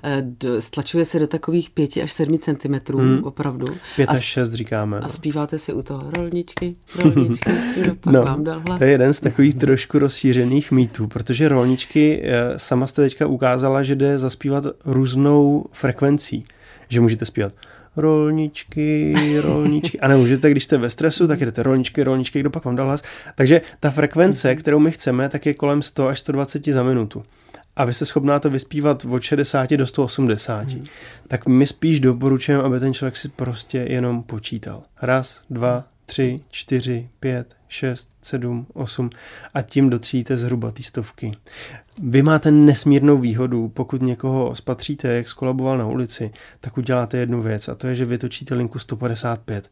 Stlačuje 0.59 1.05
se 1.05 1.19
do 1.19 1.27
takových 1.27 1.71
5 1.71 1.91
až 2.03 2.13
7 2.13 2.39
centimetrů, 2.39 2.99
mm. 2.99 3.25
opravdu. 3.25 3.67
5 3.97 4.09
až 4.09 4.25
6 4.25 4.53
říkáme. 4.53 5.01
A 5.01 5.09
zpíváte 5.09 5.59
si 5.59 5.73
u 5.73 5.83
toho 5.83 6.11
rolničky, 6.17 6.77
rolničky, 6.99 7.51
pak 8.01 8.13
no, 8.13 8.23
vám 8.23 8.45
dal 8.45 8.63
hlas. 8.67 8.79
To 8.79 8.85
je 8.85 8.91
jeden 8.91 9.13
z 9.13 9.21
takových 9.21 9.55
trošku 9.55 9.99
rozšířených 9.99 10.73
mýtů, 10.73 11.07
protože 11.07 11.49
rolničky, 11.49 12.23
eh, 12.25 12.59
sama 12.59 12.87
jste 12.87 13.03
teďka 13.03 13.27
ukázala, 13.27 13.83
že 13.83 13.95
jde 13.95 14.19
zaspívat 14.19 14.65
různou 14.85 15.65
frekvencí, 15.73 16.45
že 16.89 17.01
můžete 17.01 17.27
zpívat 17.27 17.53
rolničky, 17.97 19.15
rolničky. 19.41 20.01
A 20.01 20.09
nemůžete, 20.09 20.51
když 20.51 20.65
jste 20.65 20.79
ve 20.79 20.91
stresu, 20.91 21.27
tak 21.27 21.41
jdete 21.41 21.63
rolničky, 21.63 22.03
rolničky, 22.03 22.41
kdo 22.41 22.51
pak 22.51 22.65
vám 22.65 22.77
dal 22.77 22.87
hlas. 22.87 23.03
Takže 23.35 23.61
ta 23.81 23.91
frekvence, 23.91 24.49
mhm. 24.49 24.57
kterou 24.57 24.79
my 24.79 24.91
chceme, 24.91 25.29
tak 25.29 25.47
je 25.47 25.55
kolem 25.55 25.83
100 25.83 26.09
až 26.09 26.19
120 26.19 26.65
za 26.67 26.83
minutu. 26.83 27.25
A 27.77 27.85
vy 27.85 27.95
jste 27.95 28.07
schopná 28.07 28.39
to 28.39 28.51
vyspívat 28.51 29.05
od 29.11 29.23
60 29.23 29.71
do 29.71 29.87
180. 29.87 30.71
Hmm. 30.71 30.85
Tak 31.29 31.47
my 31.47 31.67
spíš 31.67 32.01
doporučujeme, 32.01 32.65
aby 32.65 32.81
ten 32.81 32.95
člověk 32.95 33.17
si 33.17 33.29
prostě 33.29 33.79
jenom 33.79 34.23
počítal. 34.23 34.83
Raz, 35.03 35.43
dva, 35.51 35.85
tři, 36.07 36.41
čtyři, 36.51 37.09
pět, 37.21 37.57
6, 37.69 38.09
7, 38.25 38.67
8 38.73 39.11
a 39.55 39.63
tím 39.63 39.91
docíte 39.91 40.37
zhruba 40.37 40.71
ty 40.71 40.83
stovky. 40.83 41.33
Vy 42.03 42.23
máte 42.23 42.51
nesmírnou 42.51 43.19
výhodu, 43.19 43.69
pokud 43.69 44.03
někoho 44.03 44.55
spatříte, 44.55 45.09
jak 45.09 45.29
skolaboval 45.29 45.79
na 45.79 45.87
ulici, 45.87 46.31
tak 46.61 46.79
uděláte 46.79 47.19
jednu 47.19 47.43
věc 47.43 47.69
a 47.69 47.75
to 47.75 47.87
je, 47.87 47.95
že 47.95 48.05
vytočíte 48.05 48.55
linku 48.55 48.79
155. 48.79 49.71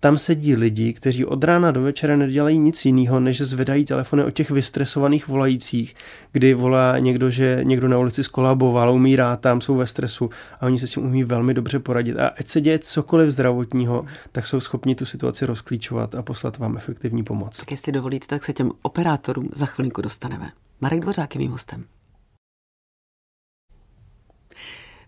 Tam 0.00 0.18
sedí 0.18 0.56
lidi, 0.56 0.92
kteří 0.92 1.24
od 1.24 1.44
rána 1.44 1.70
do 1.70 1.82
večera 1.82 2.16
nedělají 2.16 2.58
nic 2.58 2.84
jiného, 2.84 3.20
než 3.20 3.40
zvedají 3.40 3.84
telefony 3.84 4.24
o 4.24 4.30
těch 4.30 4.50
vystresovaných 4.50 5.28
volajících, 5.28 5.94
kdy 6.32 6.54
volá 6.54 6.98
někdo, 6.98 7.30
že 7.30 7.60
někdo 7.62 7.88
na 7.88 7.98
ulici 7.98 8.24
skolaboval, 8.24 8.92
umírá, 8.92 9.36
tam 9.36 9.60
jsou 9.60 9.76
ve 9.76 9.86
stresu 9.86 10.30
a 10.60 10.66
oni 10.66 10.78
se 10.78 10.86
s 10.86 10.90
tím 10.90 11.04
umí 11.04 11.24
velmi 11.24 11.54
dobře 11.54 11.78
poradit. 11.78 12.18
A 12.18 12.28
ať 12.28 12.48
se 12.48 12.60
děje 12.60 12.78
cokoliv 12.78 13.30
zdravotního, 13.30 14.04
tak 14.32 14.46
jsou 14.46 14.60
schopni 14.60 14.94
tu 14.94 15.04
situaci 15.04 15.46
rozklíčovat 15.46 16.14
a 16.14 16.22
poslat 16.22 16.58
vám 16.58 16.76
efektivní 16.76 17.24
pomoc. 17.24 17.56
Tak 17.56 17.72
jestli 17.82 17.92
dovolíte, 17.92 18.26
tak 18.26 18.44
se 18.44 18.52
těm 18.52 18.72
operátorům 18.82 19.48
za 19.52 19.66
chvilinku 19.66 20.02
dostaneme. 20.02 20.52
Marek 20.80 21.00
Dvořák 21.00 21.34
je 21.34 21.38
mým 21.38 21.50
hostem. 21.50 21.84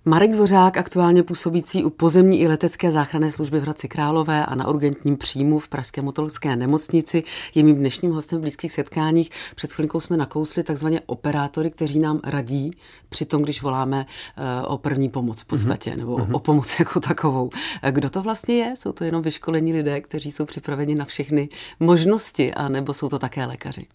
Marek 0.06 0.30
Dvořák, 0.30 0.76
aktuálně 0.76 1.22
působící 1.22 1.84
u 1.84 1.90
pozemní 1.90 2.40
i 2.40 2.48
letecké 2.48 2.92
záchranné 2.92 3.32
služby 3.32 3.60
v 3.60 3.62
Hradci 3.62 3.88
Králové 3.88 4.46
a 4.46 4.54
na 4.54 4.68
urgentním 4.68 5.16
příjmu 5.16 5.58
v 5.58 5.68
Pražské 5.68 6.02
motolské 6.02 6.56
nemocnici, 6.56 7.24
je 7.54 7.62
mým 7.62 7.76
dnešním 7.76 8.12
hostem 8.12 8.38
v 8.38 8.40
blízkých 8.40 8.72
setkáních. 8.72 9.30
Před 9.56 9.72
chvilkou 9.72 10.00
jsme 10.00 10.16
nakousli 10.16 10.62
takzvaně 10.62 11.00
operátory, 11.06 11.70
kteří 11.70 11.98
nám 11.98 12.20
radí 12.24 12.70
při 13.08 13.24
tom, 13.24 13.42
když 13.42 13.62
voláme 13.62 14.06
uh, 14.66 14.72
o 14.74 14.78
první 14.78 15.08
pomoc 15.08 15.40
v 15.40 15.44
podstatě, 15.44 15.90
mm-hmm. 15.90 15.96
nebo 15.96 16.16
mm-hmm. 16.16 16.36
o 16.36 16.38
pomoc 16.38 16.76
jako 16.78 17.00
takovou. 17.00 17.50
Kdo 17.90 18.10
to 18.10 18.22
vlastně 18.22 18.54
je? 18.54 18.76
Jsou 18.76 18.92
to 18.92 19.04
jenom 19.04 19.22
vyškolení 19.22 19.72
lidé, 19.72 20.00
kteří 20.00 20.32
jsou 20.32 20.44
připraveni 20.44 20.94
na 20.94 21.04
všechny 21.04 21.48
možnosti, 21.80 22.54
a 22.54 22.68
nebo 22.68 22.94
jsou 22.94 23.08
to 23.08 23.18
také 23.18 23.46
lékaři? 23.46 23.86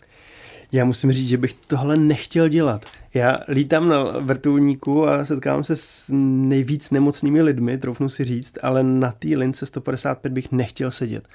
Já 0.71 0.85
musím 0.85 1.11
říct, 1.11 1.27
že 1.27 1.37
bych 1.37 1.53
tohle 1.53 1.97
nechtěl 1.97 2.49
dělat. 2.49 2.85
Já 3.13 3.37
lítám 3.47 3.89
na 3.89 4.03
vrtulníku 4.19 5.07
a 5.07 5.25
setkávám 5.25 5.63
se 5.63 5.75
s 5.75 6.09
nejvíc 6.13 6.91
nemocnými 6.91 7.41
lidmi, 7.41 7.77
troufnu 7.77 8.09
si 8.09 8.25
říct, 8.25 8.57
ale 8.63 8.83
na 8.83 9.11
té 9.11 9.27
lince 9.27 9.65
155 9.65 10.33
bych 10.33 10.51
nechtěl 10.51 10.91
sedět. 10.91 11.27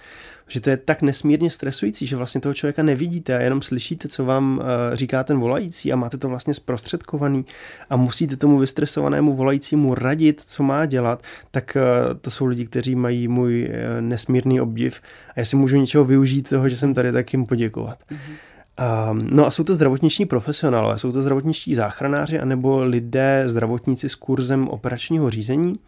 Že 0.49 0.61
to 0.61 0.71
je 0.71 0.77
tak 0.77 1.03
nesmírně 1.03 1.51
stresující, 1.51 2.07
že 2.07 2.17
vlastně 2.17 2.41
toho 2.41 2.55
člověka 2.55 2.83
nevidíte 2.83 3.37
a 3.37 3.41
jenom 3.41 3.63
slyšíte, 3.63 4.09
co 4.09 4.25
vám 4.25 4.61
eh, 4.63 4.97
říká 4.97 5.25
ten 5.25 5.39
volající 5.39 5.93
a 5.93 5.97
máte 5.97 6.19
to 6.19 6.29
vlastně 6.29 6.55
zprostředkovaný 6.55 7.45
a 7.91 7.97
musíte 7.97 8.37
tomu 8.37 8.59
vystresovanému 8.59 9.35
volajícímu 9.35 9.95
radit, 9.95 10.41
co 10.41 10.63
má 10.63 10.87
dělat, 10.87 11.23
tak 11.51 11.77
eh, 11.77 12.15
to 12.21 12.31
jsou 12.31 12.47
lidi, 12.47 12.65
kteří 12.65 12.95
mají 12.95 13.29
můj 13.29 13.69
eh, 13.71 14.01
nesmírný 14.01 14.61
obdiv 14.61 15.01
a 15.37 15.41
jestli 15.41 15.57
můžu 15.57 15.77
něčeho 15.77 16.05
využít 16.05 16.49
toho, 16.49 16.69
že 16.69 16.77
jsem 16.77 16.95
tady, 16.95 17.13
tak 17.13 17.33
jim 17.33 17.47
poděkovat. 17.47 17.99
Mm-hmm. 18.11 18.35
Um, 19.11 19.29
no 19.31 19.47
a 19.47 19.51
jsou 19.51 19.65
to 19.65 19.75
zdravotniční 19.75 20.27
profesionálové, 20.27 20.99
jsou 20.99 21.13
to 21.13 21.23
zdravotničtí 21.23 21.75
záchranáři 21.75 22.39
anebo 22.41 22.81
lidé, 22.81 23.43
zdravotníci 23.47 24.09
s 24.09 24.15
kurzem 24.15 24.69
operačního 24.69 25.31
řízení, 25.31 25.69
uh, 25.73 25.79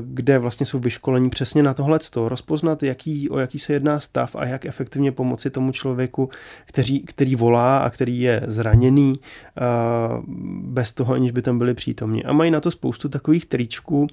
kde 0.00 0.38
vlastně 0.38 0.66
jsou 0.66 0.78
vyškolení 0.78 1.30
přesně 1.30 1.62
na 1.62 1.74
tohle, 1.74 1.98
rozpoznat, 2.16 2.82
jaký, 2.82 3.30
o 3.30 3.38
jaký 3.38 3.58
se 3.58 3.72
jedná 3.72 4.00
stav 4.00 4.36
a 4.36 4.44
jak 4.46 4.66
efektivně 4.66 5.12
pomoci 5.12 5.50
tomu 5.50 5.72
člověku, 5.72 6.30
který, 6.64 7.00
který 7.00 7.36
volá 7.36 7.78
a 7.78 7.90
který 7.90 8.20
je 8.20 8.42
zraněný, 8.46 9.12
uh, 9.12 10.24
bez 10.62 10.92
toho, 10.92 11.14
aniž 11.14 11.30
by 11.30 11.42
tam 11.42 11.58
byli 11.58 11.74
přítomni. 11.74 12.24
A 12.24 12.32
mají 12.32 12.50
na 12.50 12.60
to 12.60 12.70
spoustu 12.70 13.08
takových 13.08 13.46
tričků, 13.46 14.02
uh, 14.02 14.06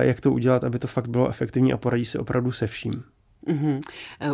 jak 0.00 0.20
to 0.20 0.32
udělat, 0.32 0.64
aby 0.64 0.78
to 0.78 0.86
fakt 0.86 1.08
bylo 1.08 1.28
efektivní 1.28 1.72
a 1.72 1.76
poradí 1.76 2.04
se 2.04 2.18
opravdu 2.18 2.52
se 2.52 2.66
vším. 2.66 3.02
Mm-hmm. 3.48 3.80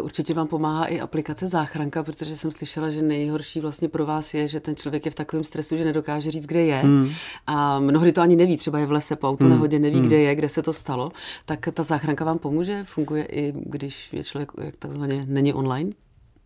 Určitě 0.02 0.34
vám 0.34 0.46
pomáhá 0.46 0.86
i 0.86 1.00
aplikace 1.00 1.48
Záchranka, 1.48 2.02
protože 2.02 2.36
jsem 2.36 2.50
slyšela, 2.50 2.90
že 2.90 3.02
nejhorší 3.02 3.60
vlastně 3.60 3.88
pro 3.88 4.06
vás 4.06 4.34
je, 4.34 4.48
že 4.48 4.60
ten 4.60 4.76
člověk 4.76 5.04
je 5.04 5.10
v 5.10 5.14
takovém 5.14 5.44
stresu, 5.44 5.76
že 5.76 5.84
nedokáže 5.84 6.30
říct, 6.30 6.46
kde 6.46 6.64
je. 6.64 6.82
Mm. 6.82 7.10
A 7.46 7.80
mnohdy 7.80 8.12
to 8.12 8.20
ani 8.20 8.36
neví, 8.36 8.56
třeba 8.56 8.78
je 8.78 8.86
v 8.86 8.92
lese 8.92 9.16
po 9.16 9.28
autonehodě, 9.28 9.78
neví, 9.78 9.96
mm. 9.96 10.06
kde 10.06 10.16
je, 10.16 10.34
kde 10.34 10.48
se 10.48 10.62
to 10.62 10.72
stalo. 10.72 11.12
Tak 11.44 11.68
ta 11.74 11.82
záchranka 11.82 12.24
vám 12.24 12.38
pomůže? 12.38 12.84
Funguje 12.84 13.24
i 13.24 13.52
když 13.56 14.12
je 14.12 14.24
člověk 14.24 14.52
jak 14.60 14.76
takzvaně 14.76 15.24
není 15.28 15.54
online? 15.54 15.90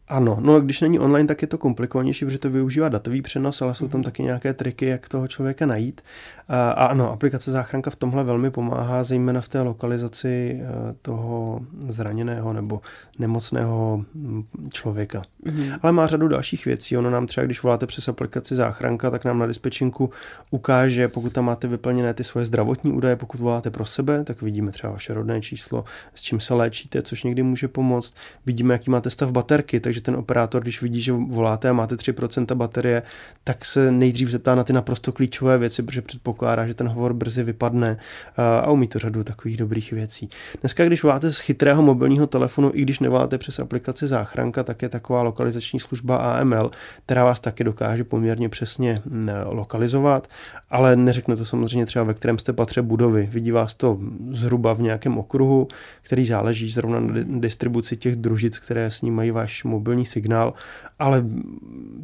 Ano, 0.09 0.39
no 0.41 0.61
když 0.61 0.81
není 0.81 0.99
online, 0.99 1.27
tak 1.27 1.43
je 1.43 1.49
to 1.49 1.59
komplikovanější, 1.59 2.25
protože 2.25 2.39
to 2.39 2.51
využívá 2.51 2.89
datový 2.89 3.23
přenos, 3.23 3.63
ale 3.63 3.75
jsou 3.75 3.89
tam 3.89 3.99
mhm. 3.99 4.05
taky 4.05 4.23
nějaké 4.23 4.55
triky, 4.55 4.87
jak 4.87 5.09
toho 5.09 5.29
člověka 5.29 5.67
najít. 5.67 6.01
A 6.49 6.71
ano, 6.71 7.13
aplikace 7.13 7.51
záchranka 7.51 7.91
v 7.91 7.97
tomhle 7.97 8.25
velmi 8.25 8.51
pomáhá, 8.51 9.05
zejména 9.05 9.41
v 9.41 9.49
té 9.49 9.63
lokalizaci 9.63 10.61
eh, 10.63 10.95
toho 11.03 11.61
zraněného 11.89 12.53
nebo 12.53 12.81
nemocného 13.19 14.05
mm, 14.15 14.45
člověka. 14.73 15.23
Mm-hmm. 15.47 15.79
Ale 15.83 15.93
má 15.93 16.07
řadu 16.07 16.29
dalších 16.29 16.65
věcí. 16.65 16.97
Ono 16.97 17.11
nám 17.11 17.27
třeba, 17.27 17.45
když 17.45 17.63
voláte 17.63 17.87
přes 17.87 18.09
aplikaci 18.09 18.55
záchranka, 18.55 19.11
tak 19.11 19.25
nám 19.25 19.39
na 19.39 19.47
dispečinku 19.47 20.11
ukáže, 20.51 21.09
pokud 21.09 21.33
tam 21.33 21.45
máte 21.45 21.69
vyplněné 21.69 22.15
ty 22.15 22.25
svoje 22.25 22.47
zdravotní 22.47 22.93
údaje, 22.93 23.17
pokud 23.17 23.41
voláte 23.41 23.71
pro 23.71 23.85
sebe, 23.85 24.25
tak 24.25 24.43
vidíme 24.43 24.73
třeba 24.73 24.93
vaše 24.93 25.15
rodné 25.15 25.41
číslo, 25.41 25.85
s 26.15 26.23
čím 26.23 26.41
se 26.41 26.55
léčíte, 26.55 27.03
což 27.03 27.23
někdy 27.23 27.43
může 27.43 27.69
pomoct. 27.69 28.15
Vidíme, 28.47 28.75
jaký 28.75 28.91
máte 28.91 29.11
stav 29.11 29.31
baterky, 29.31 29.81
takže 29.81 29.98
ten 30.01 30.17
operátor, 30.17 30.63
když 30.63 30.83
vidí, 30.83 31.03
že 31.03 31.13
voláte 31.13 31.69
a 31.69 31.73
máte 31.73 31.95
3% 31.95 32.55
baterie, 32.55 33.03
tak 33.45 33.65
se 33.65 33.93
nejdřív 33.93 34.31
zeptá 34.31 34.55
na 34.55 34.65
ty 34.65 34.73
naprosto 34.73 35.13
klíčové 35.13 35.59
věci, 35.59 35.83
protože 35.83 36.03
předpokládá, 36.03 36.67
že 36.67 36.75
ten 36.75 36.89
hovor 36.89 37.13
brzy 37.15 37.43
vypadne 37.43 37.99
a 38.37 38.71
umí 38.71 38.89
to 38.89 38.99
řadu 38.99 39.25
takových 39.25 39.57
dobrých 39.57 39.93
věcí. 39.93 40.29
Dneska, 40.61 40.85
když 40.85 41.03
voláte 41.03 41.33
z 41.33 41.39
chytrého 41.39 41.83
mobilního 41.83 42.27
telefonu, 42.27 42.71
i 42.75 42.83
když 42.83 43.01
nevoláte 43.01 43.39
přes 43.39 43.59
aplikaci 43.59 44.09
záchranka, 44.09 44.63
tak 44.65 44.83
je 44.83 44.89
taková 44.89 45.23
lokalizační 45.23 45.81
služba 45.81 46.17
AML, 46.17 46.71
která 47.05 47.25
vás 47.25 47.41
taky 47.41 47.65
dokáže 47.65 48.05
poměrně 48.05 48.49
přesně 48.49 49.03
lokalizovat, 49.45 50.29
ale 50.71 50.97
neřekne 50.97 51.37
to 51.37 51.45
samozřejmě 51.45 51.87
třeba 51.87 52.05
ve 52.05 52.15
kterém 52.15 52.39
jste 52.39 52.53
patře 52.53 52.83
budovy. 52.83 53.29
Vidí 53.33 53.51
vás 53.51 53.75
to 53.75 53.99
zhruba 54.31 54.73
v 54.73 54.81
nějakém 54.81 55.19
okruhu, 55.19 55.69
který 56.03 56.27
záleží 56.27 56.71
zrovna 56.71 57.01
na 57.01 57.15
distribuci 57.39 57.97
těch 57.97 58.17
družic, 58.17 58.59
které 58.59 58.91
snímají 58.91 59.31
váš 59.31 59.65
mobilní 59.89 60.07
signál, 60.07 60.55
ale 60.99 61.25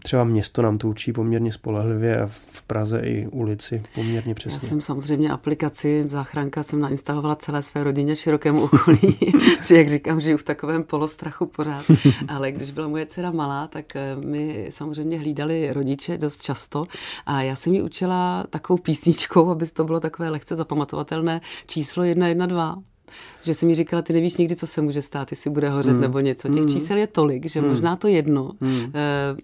třeba 0.02 0.24
město 0.24 0.62
nám 0.62 0.78
to 0.78 0.88
učí 0.88 1.12
poměrně 1.12 1.52
spolehlivě 1.52 2.20
a 2.20 2.26
v 2.26 2.62
Praze 2.62 3.00
i 3.00 3.26
ulici 3.26 3.82
poměrně 3.94 4.34
přesně. 4.34 4.66
Já 4.66 4.68
jsem 4.68 4.80
samozřejmě 4.80 5.30
aplikaci 5.30 6.04
záchranka 6.08 6.62
jsem 6.62 6.80
nainstalovala 6.80 7.36
celé 7.36 7.62
své 7.62 7.84
rodině, 7.84 8.16
širokému 8.16 8.62
okolí, 8.62 9.18
že 9.66 9.76
jak 9.76 9.88
říkám, 9.88 10.20
žiju 10.20 10.36
v 10.36 10.42
takovém 10.42 10.82
polostrachu 10.82 11.46
pořád, 11.46 11.84
ale 12.28 12.52
když 12.52 12.70
byla 12.70 12.88
moje 12.88 13.06
dcera 13.06 13.30
malá, 13.30 13.66
tak 13.66 13.96
eh, 13.96 14.16
my 14.16 14.66
samozřejmě 14.70 15.18
hlídali 15.18 15.72
rodiče 15.72 16.18
dost 16.18 16.42
často 16.42 16.86
a 17.26 17.42
já 17.42 17.56
jsem 17.56 17.74
ji 17.74 17.82
učila 17.82 18.44
takovou 18.50 18.78
písničkou, 18.78 19.50
aby 19.50 19.66
to 19.66 19.84
bylo 19.84 20.00
takové 20.00 20.30
lehce 20.30 20.56
zapamatovatelné. 20.56 21.40
Číslo 21.66 22.04
112 22.04 22.93
že 23.42 23.54
jsem 23.54 23.68
mi 23.68 23.74
říkala, 23.74 24.02
ty 24.02 24.12
nevíš 24.12 24.36
nikdy, 24.36 24.56
co 24.56 24.66
se 24.66 24.82
může 24.82 25.02
stát, 25.02 25.32
jestli 25.32 25.50
bude 25.50 25.68
hořet 25.68 25.92
mm. 25.92 26.00
nebo 26.00 26.20
něco. 26.20 26.48
Těch 26.48 26.62
mm. 26.62 26.68
čísel 26.68 26.96
je 26.96 27.06
tolik, 27.06 27.46
že 27.46 27.60
mm. 27.60 27.68
možná 27.68 27.96
to 27.96 28.08
jedno, 28.08 28.52
mm. 28.60 28.92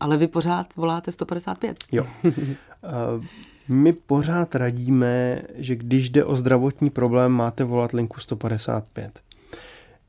ale 0.00 0.16
vy 0.16 0.26
pořád 0.26 0.76
voláte 0.76 1.12
155. 1.12 1.76
Jo. 1.92 2.06
Uh, 2.24 3.24
my 3.68 3.92
pořád 3.92 4.54
radíme, 4.54 5.42
že 5.54 5.76
když 5.76 6.10
jde 6.10 6.24
o 6.24 6.36
zdravotní 6.36 6.90
problém, 6.90 7.32
máte 7.32 7.64
volat 7.64 7.92
linku 7.92 8.20
155. 8.20 9.20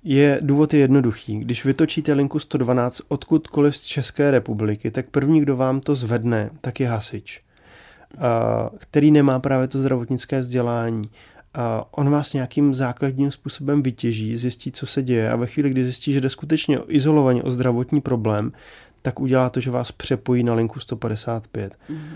Je, 0.03 0.39
důvod 0.41 0.73
je 0.73 0.79
jednoduchý. 0.79 1.39
Když 1.39 1.65
vytočíte 1.65 2.13
linku 2.13 2.39
112 2.39 3.01
odkudkoliv 3.07 3.77
z 3.77 3.85
České 3.85 4.31
republiky, 4.31 4.91
tak 4.91 5.09
první, 5.09 5.41
kdo 5.41 5.55
vám 5.55 5.81
to 5.81 5.95
zvedne, 5.95 6.49
tak 6.61 6.79
je 6.79 6.87
hasič, 6.87 7.41
který 8.77 9.11
nemá 9.11 9.39
právě 9.39 9.67
to 9.67 9.79
zdravotnické 9.79 10.39
vzdělání 10.39 11.09
on 11.91 12.09
vás 12.09 12.33
nějakým 12.33 12.73
základním 12.73 13.31
způsobem 13.31 13.83
vytěží, 13.83 14.37
zjistí, 14.37 14.71
co 14.71 14.85
se 14.85 15.03
děje 15.03 15.31
a 15.31 15.35
ve 15.35 15.47
chvíli, 15.47 15.69
kdy 15.69 15.83
zjistí, 15.83 16.13
že 16.13 16.21
jde 16.21 16.29
skutečně 16.29 16.79
izolovaně 16.87 17.43
o 17.43 17.51
zdravotní 17.51 18.01
problém, 18.01 18.51
tak 19.01 19.19
udělá 19.19 19.49
to, 19.49 19.59
že 19.59 19.71
vás 19.71 19.91
přepojí 19.91 20.43
na 20.43 20.53
linku 20.53 20.79
155. 20.79 21.77
Mm 21.89 22.15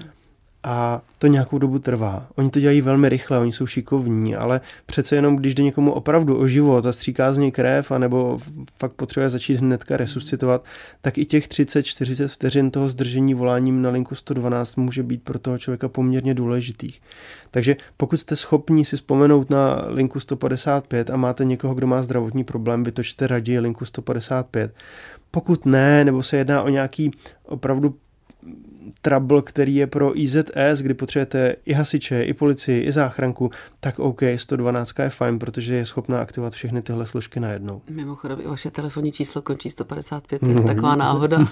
a 0.68 1.02
to 1.20 1.28
nějakou 1.28 1.58
dobu 1.58 1.80
trvá. 1.80 2.28
Oni 2.36 2.50
to 2.50 2.60
dělají 2.60 2.82
velmi 2.82 3.10
rychle, 3.10 3.40
oni 3.40 3.54
jsou 3.54 3.68
šikovní, 3.68 4.36
ale 4.36 4.62
přece 4.86 5.16
jenom, 5.16 5.36
když 5.36 5.56
jde 5.56 5.64
někomu 5.64 5.92
opravdu 5.92 6.40
o 6.40 6.48
život 6.48 6.86
a 6.86 6.94
stříká 6.94 7.34
z 7.34 7.38
něj 7.38 7.52
krev, 7.52 7.92
anebo 7.92 8.38
fakt 8.80 8.92
potřebuje 8.92 9.30
začít 9.30 9.56
hnedka 9.56 9.98
resuscitovat, 9.98 10.66
tak 11.02 11.18
i 11.18 11.26
těch 11.26 11.48
30-40 11.48 12.28
vteřin 12.28 12.72
toho 12.72 12.90
zdržení 12.90 13.34
voláním 13.34 13.82
na 13.82 13.90
linku 13.90 14.16
112 14.16 14.76
může 14.76 15.04
být 15.04 15.24
pro 15.24 15.40
toho 15.40 15.58
člověka 15.58 15.88
poměrně 15.88 16.34
důležitých. 16.34 17.02
Takže 17.52 17.76
pokud 17.98 18.18
jste 18.18 18.36
schopni 18.36 18.86
si 18.86 18.96
vzpomenout 18.96 19.50
na 19.50 19.86
linku 19.88 20.20
155 20.20 21.10
a 21.10 21.18
máte 21.18 21.46
někoho, 21.46 21.74
kdo 21.74 21.88
má 21.88 22.02
zdravotní 22.02 22.44
problém, 22.44 22.84
vytočte 22.84 23.28
raději 23.28 23.60
linku 23.60 23.86
155. 23.86 24.74
Pokud 25.32 25.66
ne, 25.66 26.06
nebo 26.06 26.24
se 26.24 26.38
jedná 26.38 26.64
o 26.64 26.70
nějaký 26.70 27.12
opravdu 27.46 27.96
trouble, 29.02 29.42
který 29.42 29.76
je 29.76 29.88
pro 29.88 30.20
IZS, 30.20 30.82
kdy 30.82 30.94
potřebujete 30.94 31.56
i 31.66 31.74
hasiče, 31.74 32.24
i 32.24 32.34
policii, 32.34 32.84
i 32.84 32.92
záchranku, 32.92 33.52
tak 33.80 34.00
OK, 34.00 34.22
112 34.36 35.00
je 35.00 35.10
fajn, 35.10 35.40
protože 35.40 35.76
je 35.76 35.86
schopná 35.86 36.20
aktivovat 36.22 36.54
všechny 36.54 36.82
tyhle 36.82 37.06
složky 37.06 37.40
najednou. 37.40 37.82
Mimochodem, 37.90 38.42
i 38.42 38.48
vaše 38.48 38.72
telefonní 38.72 39.12
číslo 39.12 39.42
končí 39.42 39.70
155, 39.70 40.44
je 40.44 40.54
to 40.54 40.60
no. 40.60 40.68
taková 40.68 40.96
náhoda. 40.96 41.38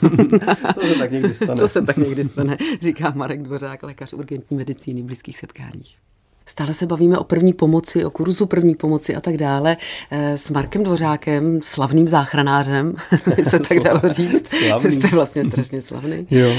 to 0.76 0.82
se 0.88 0.96
tak 1.00 1.12
někdy 1.12 1.34
stane. 1.34 1.60
to 1.60 1.68
se 1.68 1.82
tak 1.82 1.98
někdy 1.98 2.24
stane, 2.24 2.58
říká 2.82 3.14
Marek 3.16 3.42
Dvořák, 3.42 3.84
lékař 3.84 4.14
urgentní 4.14 4.58
medicíny 4.58 5.02
v 5.02 5.06
blízkých 5.06 5.38
setkáních. 5.38 5.98
Stále 6.46 6.74
se 6.74 6.86
bavíme 6.86 7.18
o 7.18 7.24
první 7.24 7.54
pomoci, 7.54 8.06
o 8.06 8.10
kurzu 8.10 8.46
první 8.46 8.76
pomoci 8.76 9.16
a 9.16 9.22
tak 9.22 9.38
dále 9.38 9.78
eh, 10.12 10.38
s 10.38 10.50
Markem 10.50 10.84
Dvořákem, 10.84 11.60
slavným 11.64 12.08
záchranářem, 12.08 12.96
se 13.50 13.60
tak 13.60 13.80
dalo 13.80 14.02
říct. 14.08 14.48
Slavný. 14.68 14.92
Jste 14.92 15.08
vlastně 15.08 15.44
strašně 15.44 15.82
slavný. 15.82 16.28
Jo. 16.32 16.52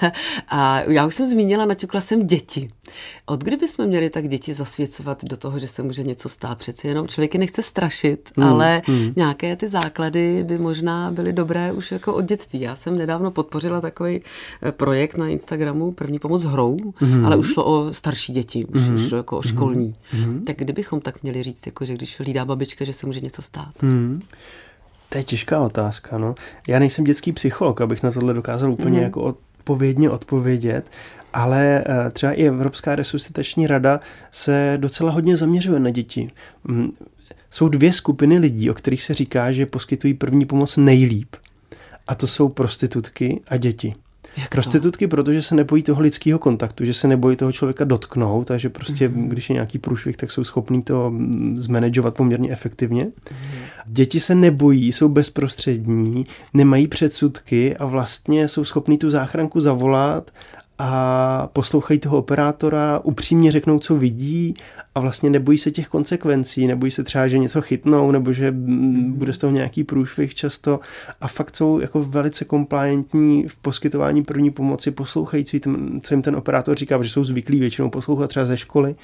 A 0.48 0.80
já 0.80 1.06
už 1.06 1.14
jsem 1.14 1.26
zmínila, 1.26 1.64
naťukla 1.64 2.00
jsem 2.00 2.26
děti. 2.26 2.68
Od 3.26 3.44
kdy 3.44 3.56
bychom 3.56 3.86
měli 3.86 4.10
tak 4.10 4.28
děti 4.28 4.54
zasvěcovat 4.54 5.24
do 5.24 5.36
toho, 5.36 5.58
že 5.58 5.68
se 5.68 5.82
může 5.82 6.02
něco 6.02 6.28
stát? 6.28 6.58
Přeci 6.58 6.88
jenom 6.88 7.08
člověk 7.08 7.34
je 7.34 7.40
nechce 7.40 7.62
strašit, 7.62 8.30
hmm. 8.36 8.48
ale 8.48 8.82
hmm. 8.86 9.12
nějaké 9.16 9.56
ty 9.56 9.68
základy 9.68 10.44
by 10.44 10.58
možná 10.58 11.10
byly 11.10 11.32
dobré 11.32 11.72
už 11.72 11.92
jako 11.92 12.14
od 12.14 12.24
dětství. 12.24 12.60
Já 12.60 12.76
jsem 12.76 12.98
nedávno 12.98 13.30
podpořila 13.30 13.80
takový 13.80 14.22
eh, 14.62 14.72
projekt 14.72 15.16
na 15.16 15.28
Instagramu 15.28 15.92
První 15.92 16.18
pomoc 16.18 16.44
hrou, 16.44 16.76
hmm. 16.96 17.26
ale 17.26 17.36
už 17.36 17.52
šlo 17.52 17.64
o 17.64 17.92
starší 17.92 18.32
děti, 18.32 18.64
už, 18.64 18.82
hmm. 18.82 18.94
už 18.94 19.12
jako 19.26 19.42
školní. 19.42 19.94
Mm-hmm. 20.14 20.42
Tak 20.42 20.56
kdybychom 20.56 21.00
tak 21.00 21.22
měli 21.22 21.42
říct, 21.42 21.66
jako, 21.66 21.84
že 21.84 21.94
když 21.94 22.20
hlídá 22.20 22.44
babička, 22.44 22.84
že 22.84 22.92
se 22.92 23.06
může 23.06 23.20
něco 23.20 23.42
stát? 23.42 23.82
Mm. 23.82 24.22
To 25.08 25.18
je 25.18 25.24
těžká 25.24 25.60
otázka. 25.60 26.18
No. 26.18 26.34
Já 26.68 26.78
nejsem 26.78 27.04
dětský 27.04 27.32
psycholog, 27.32 27.80
abych 27.80 28.02
na 28.02 28.10
tohle 28.10 28.34
dokázal 28.34 28.72
úplně 28.72 28.98
mm. 28.98 29.04
jako 29.04 29.22
odpovědně 29.22 30.10
odpovědět, 30.10 30.90
ale 31.32 31.84
eh, 31.86 32.10
třeba 32.10 32.32
i 32.32 32.44
Evropská 32.44 32.96
resuscitační 32.96 33.66
rada 33.66 34.00
se 34.30 34.74
docela 34.80 35.10
hodně 35.10 35.36
zaměřuje 35.36 35.80
na 35.80 35.90
děti. 35.90 36.30
Mm, 36.64 36.90
jsou 37.50 37.68
dvě 37.68 37.92
skupiny 37.92 38.38
lidí, 38.38 38.70
o 38.70 38.74
kterých 38.74 39.02
se 39.02 39.14
říká, 39.14 39.52
že 39.52 39.66
poskytují 39.66 40.14
první 40.14 40.46
pomoc 40.46 40.76
nejlíp. 40.76 41.36
A 42.08 42.14
to 42.14 42.26
jsou 42.26 42.48
prostitutky 42.48 43.40
a 43.48 43.56
děti. 43.56 43.94
Jak 44.36 44.50
Prostitutky, 44.50 45.06
to? 45.06 45.10
protože 45.10 45.42
se 45.42 45.54
nebojí 45.54 45.82
toho 45.82 46.02
lidského 46.02 46.38
kontaktu, 46.38 46.84
že 46.84 46.94
se 46.94 47.08
nebojí 47.08 47.36
toho 47.36 47.52
člověka 47.52 47.84
dotknout, 47.84 48.46
takže 48.46 48.68
prostě, 48.68 49.08
mm-hmm. 49.08 49.28
když 49.28 49.50
je 49.50 49.54
nějaký 49.54 49.78
průšvih, 49.78 50.16
tak 50.16 50.32
jsou 50.32 50.44
schopní 50.44 50.82
to 50.82 51.10
mm, 51.10 51.56
zmanagovat 51.60 52.14
poměrně 52.14 52.50
efektivně. 52.50 53.04
Mm-hmm. 53.04 53.32
Děti 53.86 54.20
se 54.20 54.34
nebojí, 54.34 54.92
jsou 54.92 55.08
bezprostřední, 55.08 56.26
nemají 56.54 56.88
předsudky 56.88 57.76
a 57.76 57.86
vlastně 57.86 58.48
jsou 58.48 58.64
schopní 58.64 58.98
tu 58.98 59.10
záchranku 59.10 59.60
zavolat 59.60 60.30
a 60.78 61.48
poslouchají 61.52 62.00
toho 62.00 62.18
operátora, 62.18 63.00
upřímně 63.02 63.52
řeknou, 63.52 63.78
co 63.78 63.96
vidí 63.96 64.54
a 64.94 65.00
vlastně 65.00 65.30
nebojí 65.30 65.58
se 65.58 65.70
těch 65.70 65.88
konsekvencí, 65.88 66.66
nebojí 66.66 66.92
se 66.92 67.04
třeba, 67.04 67.28
že 67.28 67.38
něco 67.38 67.62
chytnou 67.62 68.10
nebo 68.10 68.32
že 68.32 68.54
bude 69.08 69.32
z 69.32 69.38
toho 69.38 69.50
nějaký 69.50 69.84
průšvih 69.84 70.34
často 70.34 70.80
a 71.20 71.28
fakt 71.28 71.56
jsou 71.56 71.80
jako 71.80 72.04
velice 72.04 72.44
kompliantní 72.44 73.48
v 73.48 73.56
poskytování 73.56 74.22
první 74.22 74.50
pomoci, 74.50 74.90
poslouchají, 74.90 75.44
co 76.02 76.14
jim 76.14 76.22
ten 76.22 76.36
operátor 76.36 76.76
říká, 76.76 76.98
protože 76.98 77.10
jsou 77.10 77.24
zvyklí 77.24 77.60
většinou 77.60 77.90
poslouchat 77.90 78.26
třeba 78.26 78.46
ze 78.46 78.56
školy, 78.56 78.94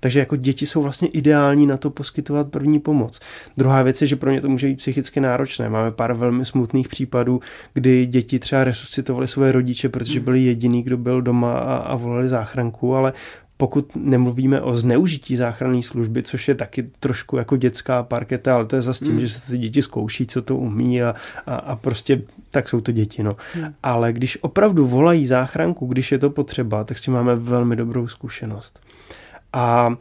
takže 0.00 0.18
jako 0.18 0.36
děti 0.36 0.66
jsou 0.66 0.82
vlastně 0.82 1.08
ideální 1.08 1.66
na 1.66 1.76
to 1.76 1.90
poskytovat 1.90 2.48
první 2.48 2.78
pomoc. 2.78 3.20
Druhá 3.56 3.82
věc 3.82 4.00
je, 4.00 4.06
že 4.06 4.16
pro 4.16 4.30
ně 4.30 4.40
to 4.40 4.48
může 4.48 4.66
být 4.66 4.78
psychicky 4.78 5.20
náročné. 5.20 5.68
Máme 5.68 5.90
pár 5.90 6.12
velmi 6.12 6.44
smutných 6.44 6.88
případů, 6.88 7.40
kdy 7.74 8.06
děti 8.06 8.38
třeba 8.38 8.64
resuscitovali 8.64 9.28
své 9.28 9.52
rodiče, 9.52 9.88
protože 9.88 10.20
byli 10.20 10.40
jediný, 10.40 10.82
kdo 10.82 10.96
byl 11.16 11.22
doma 11.22 11.58
a, 11.58 11.76
a 11.76 11.96
volali 11.96 12.28
záchranku, 12.28 12.94
ale 12.94 13.12
pokud 13.56 13.96
nemluvíme 13.96 14.60
o 14.60 14.76
zneužití 14.76 15.36
záchranné 15.36 15.82
služby, 15.82 16.22
což 16.22 16.48
je 16.48 16.54
taky 16.54 16.82
trošku 16.82 17.36
jako 17.36 17.56
dětská 17.56 18.02
parketa, 18.02 18.54
ale 18.54 18.66
to 18.66 18.76
je 18.76 18.82
zase 18.82 19.04
tím, 19.04 19.14
mm. 19.14 19.20
že 19.20 19.28
se 19.28 19.52
ty 19.52 19.58
děti 19.58 19.82
zkouší, 19.82 20.26
co 20.26 20.42
to 20.42 20.56
umí 20.56 21.02
a, 21.02 21.14
a, 21.46 21.54
a 21.54 21.76
prostě 21.76 22.22
tak 22.50 22.68
jsou 22.68 22.80
to 22.80 22.92
děti. 22.92 23.22
No. 23.22 23.36
Mm. 23.56 23.74
Ale 23.82 24.12
když 24.12 24.38
opravdu 24.40 24.86
volají 24.86 25.26
záchranku, 25.26 25.86
když 25.86 26.12
je 26.12 26.18
to 26.18 26.30
potřeba, 26.30 26.84
tak 26.84 26.98
s 26.98 27.02
tím 27.02 27.14
máme 27.14 27.36
velmi 27.36 27.76
dobrou 27.76 28.08
zkušenost. 28.08 28.80
A 29.52 29.96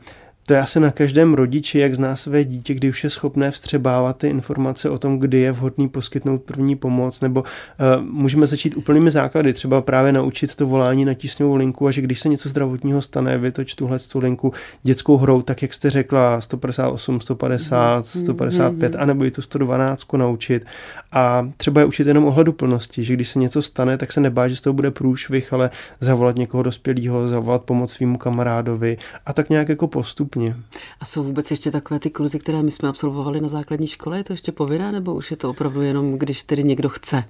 to 0.47 0.53
je 0.53 0.59
asi 0.59 0.79
na 0.79 0.91
každém 0.91 1.33
rodiči, 1.33 1.79
jak 1.79 1.95
zná 1.95 2.15
své 2.15 2.43
dítě, 2.43 2.73
kdy 2.73 2.89
už 2.89 3.03
je 3.03 3.09
schopné 3.09 3.51
vstřebávat 3.51 4.17
ty 4.17 4.27
informace 4.27 4.89
o 4.89 4.97
tom, 4.97 5.19
kdy 5.19 5.39
je 5.39 5.51
vhodný 5.51 5.89
poskytnout 5.89 6.41
první 6.41 6.75
pomoc, 6.75 7.21
nebo 7.21 7.41
uh, 7.41 8.05
můžeme 8.05 8.47
začít 8.47 8.77
úplnými 8.77 9.11
základy, 9.11 9.53
třeba 9.53 9.81
právě 9.81 10.11
naučit 10.11 10.55
to 10.55 10.67
volání 10.67 11.05
na 11.05 11.13
tísňovou 11.13 11.55
linku 11.55 11.87
a 11.87 11.91
že 11.91 12.01
když 12.01 12.19
se 12.19 12.29
něco 12.29 12.49
zdravotního 12.49 13.01
stane, 13.01 13.37
vytoč 13.37 13.75
tuhle 13.75 13.99
tu 13.99 14.19
linku 14.19 14.53
dětskou 14.83 15.17
hrou, 15.17 15.41
tak 15.41 15.61
jak 15.61 15.73
jste 15.73 15.89
řekla, 15.89 16.41
158, 16.41 17.21
150, 17.21 18.05
155, 18.05 18.95
anebo 18.95 19.25
i 19.25 19.31
tu 19.31 19.41
112 19.41 20.13
naučit. 20.13 20.65
A 21.11 21.49
třeba 21.57 21.81
je 21.81 21.85
učit 21.85 22.07
jenom 22.07 22.25
ohledu 22.25 22.53
plnosti, 22.53 23.03
že 23.03 23.13
když 23.13 23.29
se 23.29 23.39
něco 23.39 23.61
stane, 23.61 23.97
tak 23.97 24.11
se 24.11 24.21
nebá, 24.21 24.47
že 24.47 24.55
z 24.55 24.61
toho 24.61 24.73
bude 24.73 24.91
průšvih, 24.91 25.53
ale 25.53 25.69
zavolat 25.99 26.35
někoho 26.35 26.63
dospělého, 26.63 27.27
zavolat 27.27 27.63
pomoc 27.63 27.91
svýmu 27.91 28.17
kamarádovi 28.17 28.97
a 29.25 29.33
tak 29.33 29.49
nějak 29.49 29.69
jako 29.69 29.87
postup 29.87 30.34
postupně. 30.35 30.63
A 30.99 31.05
jsou 31.05 31.23
vůbec 31.23 31.51
ještě 31.51 31.71
takové 31.71 31.99
ty 31.99 32.09
kurzy, 32.09 32.39
které 32.39 32.63
my 32.63 32.71
jsme 32.71 32.89
absolvovali 32.89 33.41
na 33.41 33.47
základní 33.47 33.87
škole? 33.87 34.17
Je 34.17 34.23
to 34.23 34.33
ještě 34.33 34.51
povinné, 34.51 34.91
nebo 34.91 35.15
už 35.15 35.31
je 35.31 35.37
to 35.37 35.49
opravdu 35.49 35.81
jenom, 35.81 36.17
když 36.17 36.43
tedy 36.43 36.63
někdo 36.63 36.89
chce? 36.89 37.23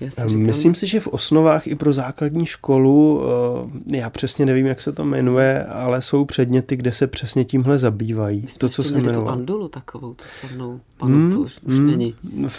Říkám... 0.00 0.42
Myslím 0.42 0.74
si, 0.74 0.86
že 0.86 1.00
v 1.00 1.08
osnovách 1.08 1.66
i 1.66 1.74
pro 1.74 1.92
základní 1.92 2.46
školu, 2.46 3.22
eh, 3.92 3.96
já 3.96 4.10
přesně 4.10 4.46
nevím, 4.46 4.66
jak 4.66 4.82
se 4.82 4.92
to 4.92 5.04
jmenuje, 5.04 5.64
ale 5.64 6.02
jsou 6.02 6.24
předměty, 6.24 6.76
kde 6.76 6.92
se 6.92 7.06
přesně 7.06 7.44
tímhle 7.44 7.78
zabývají. 7.78 8.40
My 8.40 8.48
to, 8.58 8.68
co 8.68 8.82
se 8.82 8.94
jmenuje. 8.94 9.14
tu 9.14 9.28
andulu 9.28 9.68
takovou, 9.68 10.14
tu 10.14 10.24
slavnou 10.26 10.80
panu, 10.96 11.16
mm, 11.16 11.32
to 11.32 11.40
už, 11.40 11.58
už 11.62 11.78
mm, 11.78 11.86
není. 11.86 12.14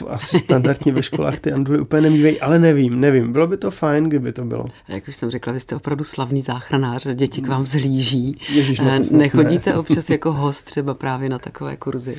Asi 0.08 0.40
standardně 0.40 0.94
ve 0.94 1.04
školách 1.04 1.40
ty 1.40 1.52
anduly 1.52 1.80
úplně 1.80 2.02
nemývají, 2.02 2.42
ale 2.42 2.60
nevím, 2.60 3.00
nevím. 3.00 3.32
Bylo 3.32 3.48
by 3.48 3.58
to 3.58 3.72
fajn, 3.72 4.04
kdyby 4.04 4.34
to 4.34 4.46
bylo. 4.46 4.66
Jak 4.88 5.08
už 5.08 5.16
jsem 5.16 5.32
řekla, 5.32 5.54
vy 5.54 5.60
jste 5.60 5.76
opravdu 5.76 6.04
slavný 6.04 6.42
záchranář, 6.42 7.08
děti 7.16 7.42
k 7.42 7.48
vám 7.48 7.66
zlíží. 7.66 8.40
Ježiš, 8.50 8.80
no 8.80 9.00
Nechodíte 9.12 9.70
ne. 9.70 9.78
občas 9.78 10.10
jako 10.10 10.34
host 10.34 10.66
třeba 10.66 10.94
právě 10.94 11.30
na 11.30 11.40
takové 11.40 11.78
kurzy? 11.78 12.16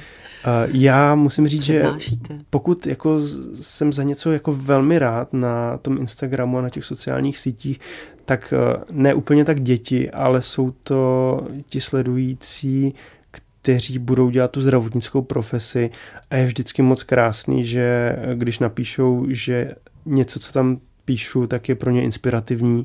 Já 0.73 1.14
musím 1.14 1.47
říct, 1.47 1.62
že 1.62 1.85
pokud 2.50 2.87
jako 2.87 3.21
jsem 3.61 3.92
za 3.92 4.02
něco 4.02 4.33
jako 4.33 4.54
velmi 4.54 4.99
rád 4.99 5.33
na 5.33 5.78
tom 5.78 5.97
Instagramu 5.97 6.59
a 6.59 6.62
na 6.62 6.71
těch 6.71 6.85
sociálních 6.85 7.38
sítích, 7.38 7.80
tak 8.25 8.54
eh, 8.57 8.85
ne 8.92 9.14
úplně 9.14 9.45
tak 9.45 9.61
děti, 9.61 10.11
ale 10.11 10.42
jsou 10.42 10.71
to 10.71 11.47
ti 11.68 11.80
sledující, 11.80 12.95
kteří 13.30 13.99
budou 13.99 14.30
dělat 14.30 14.50
tu 14.50 14.61
zdravotnickou 14.61 15.23
profesi. 15.23 15.90
A 16.30 16.37
je 16.37 16.47
vždycky 16.47 16.83
moc 16.83 17.03
krásný, 17.03 17.64
že 17.64 18.16
když 18.35 18.59
napíšou, 18.59 19.27
že 19.29 19.74
něco, 20.07 20.40
co 20.40 20.53
tam 20.53 20.81
píšu, 21.05 21.46
tak 21.46 21.68
je 21.68 21.74
pro 21.74 21.90
ně 21.90 22.03
inspirativní 22.03 22.83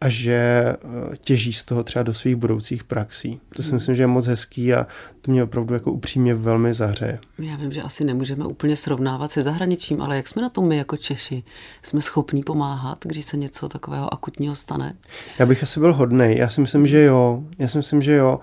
a 0.00 0.08
že 0.08 0.32
eh, 0.34 0.76
těží 1.20 1.52
z 1.52 1.64
toho 1.64 1.82
třeba 1.82 2.02
do 2.02 2.14
svých 2.14 2.36
budoucích 2.36 2.84
praxí. 2.84 3.40
To 3.56 3.62
si 3.62 3.68
hmm. 3.68 3.76
myslím, 3.76 3.94
že 3.94 4.02
je 4.02 4.06
moc 4.06 4.26
hezký 4.26 4.74
a 4.74 4.86
to 5.20 5.30
mě 5.30 5.44
opravdu 5.44 5.74
jako 5.74 5.92
upřímně 5.92 6.34
velmi 6.34 6.74
zahřeje. 6.74 7.18
Já 7.38 7.56
vím, 7.56 7.72
že 7.72 7.82
asi 7.82 8.04
nemůžeme 8.04 8.44
úplně 8.44 8.76
srovnávat 8.76 9.30
se 9.30 9.42
zahraničím, 9.42 10.02
ale 10.02 10.16
jak 10.16 10.28
jsme 10.28 10.42
na 10.42 10.48
tom 10.48 10.68
my 10.68 10.76
jako 10.76 10.96
Češi? 10.96 11.42
Jsme 11.82 12.00
schopní 12.00 12.42
pomáhat, 12.42 12.98
když 13.04 13.24
se 13.24 13.36
něco 13.36 13.68
takového 13.68 14.14
akutního 14.14 14.54
stane? 14.54 14.94
Já 15.38 15.46
bych 15.46 15.62
asi 15.62 15.80
byl 15.80 15.94
hodnej. 15.94 16.36
Já 16.36 16.48
si 16.48 16.60
myslím, 16.60 16.86
že 16.86 17.02
jo. 17.02 17.44
Já 17.58 17.68
si 17.68 17.78
myslím, 17.78 18.02
že 18.02 18.12
jo. 18.12 18.40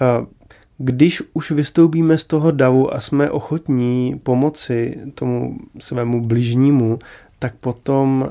Eh, 0.00 0.26
když 0.78 1.22
už 1.32 1.50
vystoupíme 1.50 2.18
z 2.18 2.24
toho 2.24 2.50
davu 2.50 2.94
a 2.94 3.00
jsme 3.00 3.30
ochotní 3.30 4.20
pomoci 4.22 4.98
tomu 5.14 5.58
svému 5.78 6.26
bližnímu, 6.26 6.98
tak 7.38 7.54
potom 7.54 8.28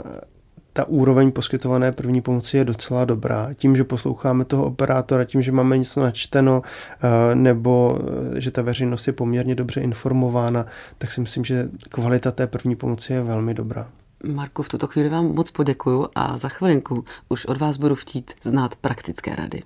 ta 0.75 0.85
úroveň 0.87 1.31
poskytované 1.31 1.91
první 1.91 2.21
pomoci 2.21 2.57
je 2.57 2.65
docela 2.65 3.05
dobrá. 3.05 3.49
Tím, 3.53 3.75
že 3.75 3.83
posloucháme 3.83 4.45
toho 4.45 4.65
operátora, 4.65 5.25
tím, 5.25 5.41
že 5.41 5.51
máme 5.51 5.77
něco 5.77 6.01
načteno, 6.01 6.61
eh, 6.61 7.35
nebo 7.35 7.99
eh, 8.35 8.41
že 8.41 8.51
ta 8.51 8.61
veřejnost 8.61 9.07
je 9.07 9.13
poměrně 9.13 9.55
dobře 9.55 9.81
informována, 9.81 10.65
tak 10.97 11.11
si 11.11 11.21
myslím, 11.21 11.45
že 11.45 11.69
kvalita 11.89 12.31
té 12.31 12.47
první 12.47 12.75
pomoci 12.75 13.13
je 13.13 13.23
velmi 13.23 13.53
dobrá. 13.53 13.87
Marku, 14.23 14.63
v 14.63 14.69
tuto 14.69 14.87
chvíli 14.87 15.09
vám 15.09 15.25
moc 15.25 15.51
poděkuju 15.51 16.07
a 16.15 16.37
za 16.37 16.49
chvilinku 16.49 17.05
už 17.29 17.45
od 17.45 17.57
vás 17.57 17.77
budu 17.77 17.95
chtít 17.95 18.31
znát 18.43 18.75
praktické 18.75 19.35
rady. 19.35 19.61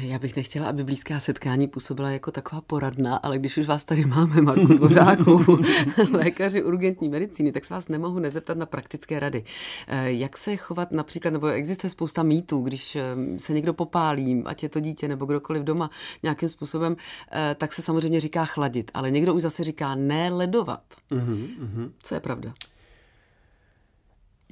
Já 0.00 0.18
bych 0.18 0.36
nechtěla, 0.36 0.68
aby 0.68 0.84
blízká 0.84 1.20
setkání 1.20 1.68
působila 1.68 2.10
jako 2.10 2.30
taková 2.30 2.60
poradna, 2.60 3.16
ale 3.16 3.38
když 3.38 3.56
už 3.56 3.66
vás 3.66 3.84
tady 3.84 4.04
máme, 4.04 4.40
Marku 4.40 4.66
Dvořáku, 4.66 5.58
lékaři 6.12 6.62
urgentní 6.62 7.08
medicíny, 7.08 7.52
tak 7.52 7.64
se 7.64 7.74
vás 7.74 7.88
nemohu 7.88 8.18
nezeptat 8.18 8.56
na 8.56 8.66
praktické 8.66 9.20
rady. 9.20 9.44
Eh, 9.86 10.12
jak 10.12 10.36
se 10.36 10.56
chovat 10.56 10.92
například, 10.92 11.30
nebo 11.30 11.46
existuje 11.46 11.90
spousta 11.90 12.22
mýtů, 12.22 12.60
když 12.60 12.96
eh, 12.96 13.02
se 13.38 13.52
někdo 13.52 13.74
popálí, 13.74 14.42
ať 14.46 14.62
je 14.62 14.68
to 14.68 14.80
dítě 14.80 15.08
nebo 15.08 15.26
kdokoliv 15.26 15.62
doma 15.62 15.90
nějakým 16.22 16.48
způsobem, 16.48 16.96
eh, 17.32 17.54
tak 17.58 17.72
se 17.72 17.82
samozřejmě 17.82 18.20
říká 18.20 18.44
chladit, 18.44 18.90
ale 18.94 19.10
někdo 19.10 19.34
už 19.34 19.42
zase 19.42 19.64
říká 19.64 19.94
neledovat. 19.94 20.82
Uh-huh, 21.10 21.90
Co 22.02 22.14
je 22.14 22.20
pravda? 22.20 22.52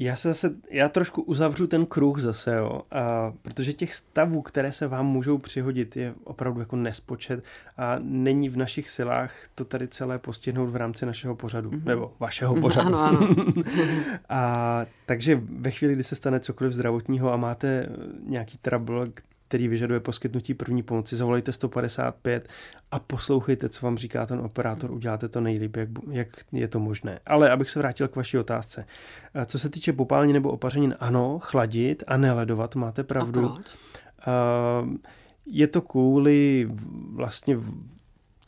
Já 0.03 0.17
se 0.17 0.29
zase, 0.29 0.55
já 0.71 0.89
trošku 0.89 1.23
uzavřu 1.23 1.67
ten 1.67 1.87
kruh 1.87 2.19
zase, 2.19 2.57
jo, 2.57 2.83
a, 2.91 3.33
protože 3.43 3.73
těch 3.73 3.95
stavů, 3.95 4.43
které 4.43 4.73
se 4.73 4.89
vám 4.89 5.07
můžou 5.07 5.39
přihodit, 5.39 5.97
je 5.97 6.15
opravdu 6.25 6.61
jako 6.61 6.77
nespočet 6.77 7.45
a 7.77 7.97
není 7.99 8.49
v 8.49 8.57
našich 8.57 8.91
silách 8.91 9.33
to 9.55 9.65
tady 9.65 9.89
celé 9.89 10.19
postihnout 10.19 10.71
v 10.71 10.77
rámci 10.77 11.07
našeho 11.07 11.37
pořadu, 11.37 11.71
mm-hmm. 11.71 11.85
nebo 11.85 12.13
vašeho 12.21 12.55
pořadu. 12.61 12.97
Ano, 12.97 12.99
ano. 13.01 13.35
a 14.29 14.87
takže 15.07 15.41
ve 15.51 15.71
chvíli, 15.71 15.95
kdy 15.95 16.05
se 16.05 16.17
stane 16.17 16.41
cokoliv 16.41 16.73
zdravotního 16.73 17.33
a 17.33 17.37
máte 17.37 17.89
nějaký 18.27 18.59
trouble, 18.59 19.07
který 19.51 19.69
vyžaduje 19.69 20.01
poskytnutí 20.01 20.55
první 20.55 20.83
pomoci, 20.83 21.17
zavolejte 21.17 21.53
155 21.53 22.49
a 22.91 22.99
poslouchejte, 22.99 23.69
co 23.69 23.87
vám 23.87 23.99
říká 23.99 24.27
ten 24.27 24.41
operátor, 24.41 24.91
uděláte 24.91 25.29
to 25.29 25.41
nejlíp, 25.41 25.77
jak, 25.77 25.89
jak 26.11 26.29
je 26.53 26.69
to 26.69 26.81
možné. 26.81 27.21
Ale 27.27 27.51
abych 27.51 27.71
se 27.71 27.79
vrátil 27.79 28.09
k 28.09 28.17
vaší 28.17 28.39
otázce. 28.39 28.87
Eh, 29.35 29.47
co 29.47 29.59
se 29.59 29.71
týče 29.71 29.93
popálení 29.93 30.33
nebo 30.33 30.51
opařenin, 30.51 30.95
ano, 31.01 31.39
chladit 31.39 32.05
a 32.07 32.17
neledovat, 32.17 32.75
máte 32.75 33.05
pravdu. 33.05 33.47
A 33.47 33.53
proč? 33.55 33.67
Uh, 33.67 34.97
je 35.47 35.67
to 35.67 35.83
kvůli 35.83 36.69
vlastně 37.13 37.57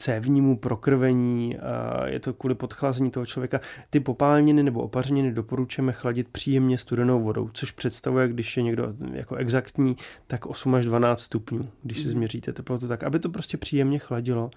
cévnímu 0.02 0.56
prokrvení, 0.56 1.58
je 2.04 2.20
to 2.20 2.32
kvůli 2.32 2.54
podchlazení 2.54 3.10
toho 3.10 3.26
člověka. 3.26 3.60
Ty 3.90 4.00
popálniny 4.00 4.62
nebo 4.62 4.82
opařeniny 4.82 5.32
doporučujeme 5.32 5.92
chladit 5.92 6.28
příjemně 6.28 6.78
studenou 6.78 7.22
vodou, 7.22 7.50
což 7.52 7.70
představuje, 7.70 8.28
když 8.28 8.56
je 8.56 8.62
někdo 8.62 8.94
jako 9.12 9.36
exaktní, 9.36 9.96
tak 10.26 10.46
8 10.46 10.74
až 10.74 10.84
12 10.84 11.20
stupňů, 11.20 11.68
když 11.82 11.98
si 11.98 12.04
mhm. 12.04 12.12
změříte 12.12 12.52
teplotu, 12.52 12.88
tak 12.88 13.02
aby 13.02 13.18
to 13.18 13.28
prostě 13.28 13.56
příjemně 13.56 13.98
chladilo 13.98 14.50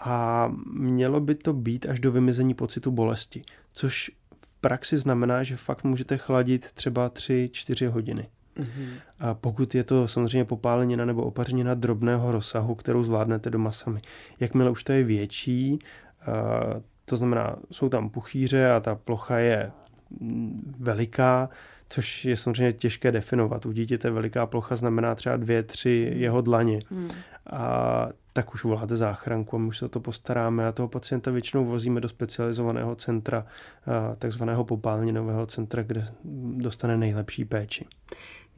a 0.00 0.52
mělo 0.72 1.20
by 1.20 1.34
to 1.34 1.52
být 1.52 1.86
až 1.86 2.00
do 2.00 2.12
vymizení 2.12 2.54
pocitu 2.54 2.90
bolesti, 2.90 3.42
což 3.72 4.10
v 4.40 4.52
praxi 4.60 4.98
znamená, 4.98 5.42
že 5.42 5.56
fakt 5.56 5.84
můžete 5.84 6.16
chladit 6.16 6.72
třeba 6.72 7.10
3-4 7.10 7.88
hodiny. 7.88 8.28
Mm-hmm. 8.58 8.88
A 9.18 9.34
pokud 9.34 9.74
je 9.74 9.84
to 9.84 10.08
samozřejmě 10.08 10.44
popálenina 10.44 11.04
nebo 11.04 11.22
opařenina 11.22 11.74
drobného 11.74 12.32
rozsahu, 12.32 12.74
kterou 12.74 13.04
zvládnete 13.04 13.50
doma 13.50 13.72
sami. 13.72 14.00
Jakmile 14.40 14.70
už 14.70 14.84
to 14.84 14.92
je 14.92 15.04
větší, 15.04 15.78
to 17.04 17.16
znamená, 17.16 17.56
jsou 17.70 17.88
tam 17.88 18.10
puchýře 18.10 18.70
a 18.70 18.80
ta 18.80 18.94
plocha 18.94 19.38
je 19.38 19.70
mm, 20.20 20.74
veliká, 20.78 21.48
což 21.88 22.24
je 22.24 22.36
samozřejmě 22.36 22.72
těžké 22.72 23.12
definovat. 23.12 23.66
U 23.66 23.72
dítěte 23.72 24.10
veliká 24.10 24.46
plocha 24.46 24.76
znamená 24.76 25.14
třeba 25.14 25.36
dvě, 25.36 25.62
tři 25.62 26.12
jeho 26.16 26.40
dlaně. 26.40 26.80
Hmm. 26.90 27.10
A 27.50 28.08
tak 28.32 28.54
už 28.54 28.64
voláte 28.64 28.96
záchranku 28.96 29.56
a 29.56 29.58
my 29.58 29.66
už 29.66 29.78
se 29.78 29.84
o 29.84 29.88
to 29.88 30.00
postaráme 30.00 30.66
a 30.66 30.72
toho 30.72 30.88
pacienta 30.88 31.30
většinou 31.30 31.64
vozíme 31.64 32.00
do 32.00 32.08
specializovaného 32.08 32.96
centra, 32.96 33.46
takzvaného 34.18 34.64
popálninového 34.64 35.46
centra, 35.46 35.82
kde 35.82 36.06
dostane 36.56 36.96
nejlepší 36.96 37.44
péči. 37.44 37.86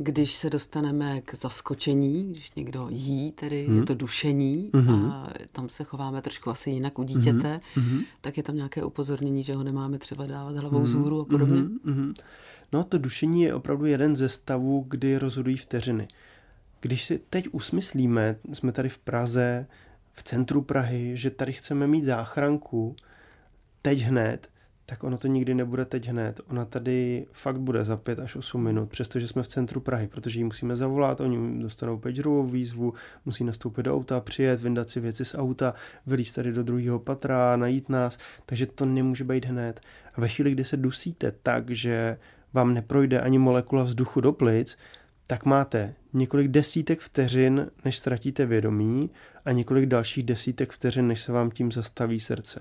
Když 0.01 0.35
se 0.35 0.51
dostaneme 0.51 1.21
k 1.21 1.35
zaskočení, 1.35 2.33
když 2.33 2.53
někdo 2.55 2.87
jí, 2.91 3.33
tedy 3.33 3.67
hmm. 3.67 3.79
je 3.79 3.85
to 3.85 3.95
dušení 3.95 4.71
hmm. 4.75 5.11
a 5.11 5.31
tam 5.53 5.69
se 5.69 5.85
chováme 5.85 6.23
trošku 6.23 6.51
asi 6.51 6.71
jinak 6.71 6.99
u 6.99 7.03
dítěte, 7.03 7.61
hmm. 7.75 8.01
tak 8.21 8.37
je 8.37 8.43
tam 8.43 8.57
nějaké 8.57 8.85
upozornění, 8.85 9.43
že 9.43 9.55
ho 9.55 9.65
nemáme 9.65 9.99
třeba 9.99 10.27
dávat 10.27 10.57
hlavou 10.57 10.79
hmm. 10.79 10.87
zůru 10.87 11.21
a 11.21 11.25
podobně? 11.25 11.61
Hmm. 11.85 12.15
No 12.73 12.85
to 12.85 12.99
dušení 12.99 13.43
je 13.43 13.55
opravdu 13.55 13.87
jeden 13.87 14.17
ze 14.17 14.29
stavů, 14.29 14.85
kdy 14.89 15.19
rozhodují 15.19 15.57
vteřiny. 15.57 16.09
Když 16.81 17.05
si 17.05 17.19
teď 17.19 17.49
usmyslíme, 17.53 18.37
jsme 18.53 18.73
tady 18.73 18.89
v 18.89 18.99
Praze, 18.99 19.67
v 20.13 20.23
centru 20.23 20.63
Prahy, 20.63 21.17
že 21.17 21.31
tady 21.31 21.53
chceme 21.53 21.87
mít 21.87 22.05
záchranku, 22.05 22.97
teď 23.83 23.99
hned, 24.01 24.51
tak 24.91 25.05
ono 25.05 25.19
to 25.19 25.29
nikdy 25.29 25.55
nebude 25.55 25.85
teď 25.85 26.09
hned. 26.09 26.41
Ona 26.51 26.65
tady 26.65 27.27
fakt 27.33 27.59
bude 27.61 27.85
za 27.85 27.97
5 27.97 28.19
až 28.19 28.37
8 28.37 28.63
minut, 28.63 28.89
přestože 28.89 29.29
jsme 29.29 29.43
v 29.43 29.49
centru 29.49 29.81
Prahy, 29.81 30.07
protože 30.07 30.41
ji 30.41 30.45
musíme 30.45 30.77
zavolat, 30.77 31.21
oni 31.21 31.63
dostanou 31.63 31.99
pagerovou 31.99 32.47
výzvu, 32.47 32.95
musí 33.25 33.45
nastoupit 33.45 33.83
do 33.83 33.95
auta, 33.95 34.21
přijet, 34.21 34.61
vyndat 34.61 34.91
si 34.91 35.01
věci 35.01 35.25
z 35.25 35.35
auta, 35.35 35.75
vylíst 36.07 36.35
tady 36.35 36.53
do 36.53 36.63
druhého 36.63 36.99
patra, 36.99 37.57
najít 37.57 37.89
nás, 37.89 38.19
takže 38.47 38.67
to 38.67 38.85
nemůže 38.85 39.25
být 39.25 39.45
hned. 39.45 39.81
A 40.15 40.21
ve 40.21 40.29
chvíli, 40.29 40.53
kdy 40.53 40.65
se 40.65 40.77
dusíte 40.77 41.33
tak, 41.43 41.71
že 41.71 42.19
vám 42.53 42.75
neprojde 42.75 43.21
ani 43.21 43.39
molekula 43.39 43.83
vzduchu 43.83 44.21
do 44.21 44.33
plic, 44.33 44.79
tak 45.27 45.45
máte 45.45 45.95
několik 46.13 46.49
desítek 46.49 47.01
vteřin, 47.01 47.71
než 47.85 47.97
ztratíte 47.97 48.47
vědomí 48.47 49.11
a 49.45 49.53
několik 49.53 49.87
dalších 49.87 50.25
desítek 50.25 50.73
vteřin, 50.73 51.09
než 51.09 51.21
se 51.21 51.33
vám 51.33 51.51
tím 51.51 51.73
zastaví 51.73 52.21
srdce. 52.21 52.61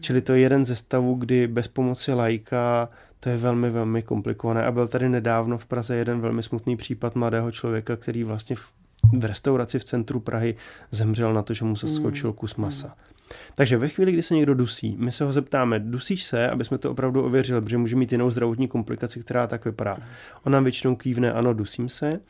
Čili 0.00 0.20
to 0.20 0.32
je 0.32 0.40
jeden 0.40 0.64
ze 0.64 0.76
stavů, 0.76 1.14
kdy 1.14 1.46
bez 1.46 1.68
pomoci 1.68 2.12
lajka 2.12 2.88
to 3.20 3.28
je 3.28 3.36
velmi, 3.36 3.70
velmi 3.70 4.02
komplikované. 4.02 4.64
A 4.64 4.72
byl 4.72 4.88
tady 4.88 5.08
nedávno 5.08 5.58
v 5.58 5.66
Praze 5.66 5.96
jeden 5.96 6.20
velmi 6.20 6.42
smutný 6.42 6.76
případ 6.76 7.14
mladého 7.14 7.52
člověka, 7.52 7.96
který 7.96 8.24
vlastně 8.24 8.56
v, 8.56 8.72
v 9.18 9.24
restauraci 9.24 9.78
v 9.78 9.84
centru 9.84 10.20
Prahy 10.20 10.54
zemřel 10.90 11.34
na 11.34 11.42
to, 11.42 11.54
že 11.54 11.64
mu 11.64 11.76
se 11.76 11.88
skočil 11.88 12.32
kus 12.32 12.56
masa. 12.56 12.96
Takže 13.56 13.76
ve 13.76 13.88
chvíli, 13.88 14.12
kdy 14.12 14.22
se 14.22 14.34
někdo 14.34 14.54
dusí, 14.54 14.96
my 14.98 15.12
se 15.12 15.24
ho 15.24 15.32
zeptáme, 15.32 15.78
dusíš 15.78 16.24
se, 16.24 16.48
aby 16.50 16.64
jsme 16.64 16.78
to 16.78 16.90
opravdu 16.90 17.24
ověřili, 17.24 17.60
protože 17.60 17.78
může 17.78 17.96
mít 17.96 18.12
jinou 18.12 18.30
zdravotní 18.30 18.68
komplikaci, 18.68 19.20
která 19.20 19.46
tak 19.46 19.64
vypadá. 19.64 19.98
On 20.44 20.52
nám 20.52 20.64
většinou 20.64 20.96
kývne, 20.96 21.32
ano, 21.32 21.54
dusím 21.54 21.88
se. 21.88 22.20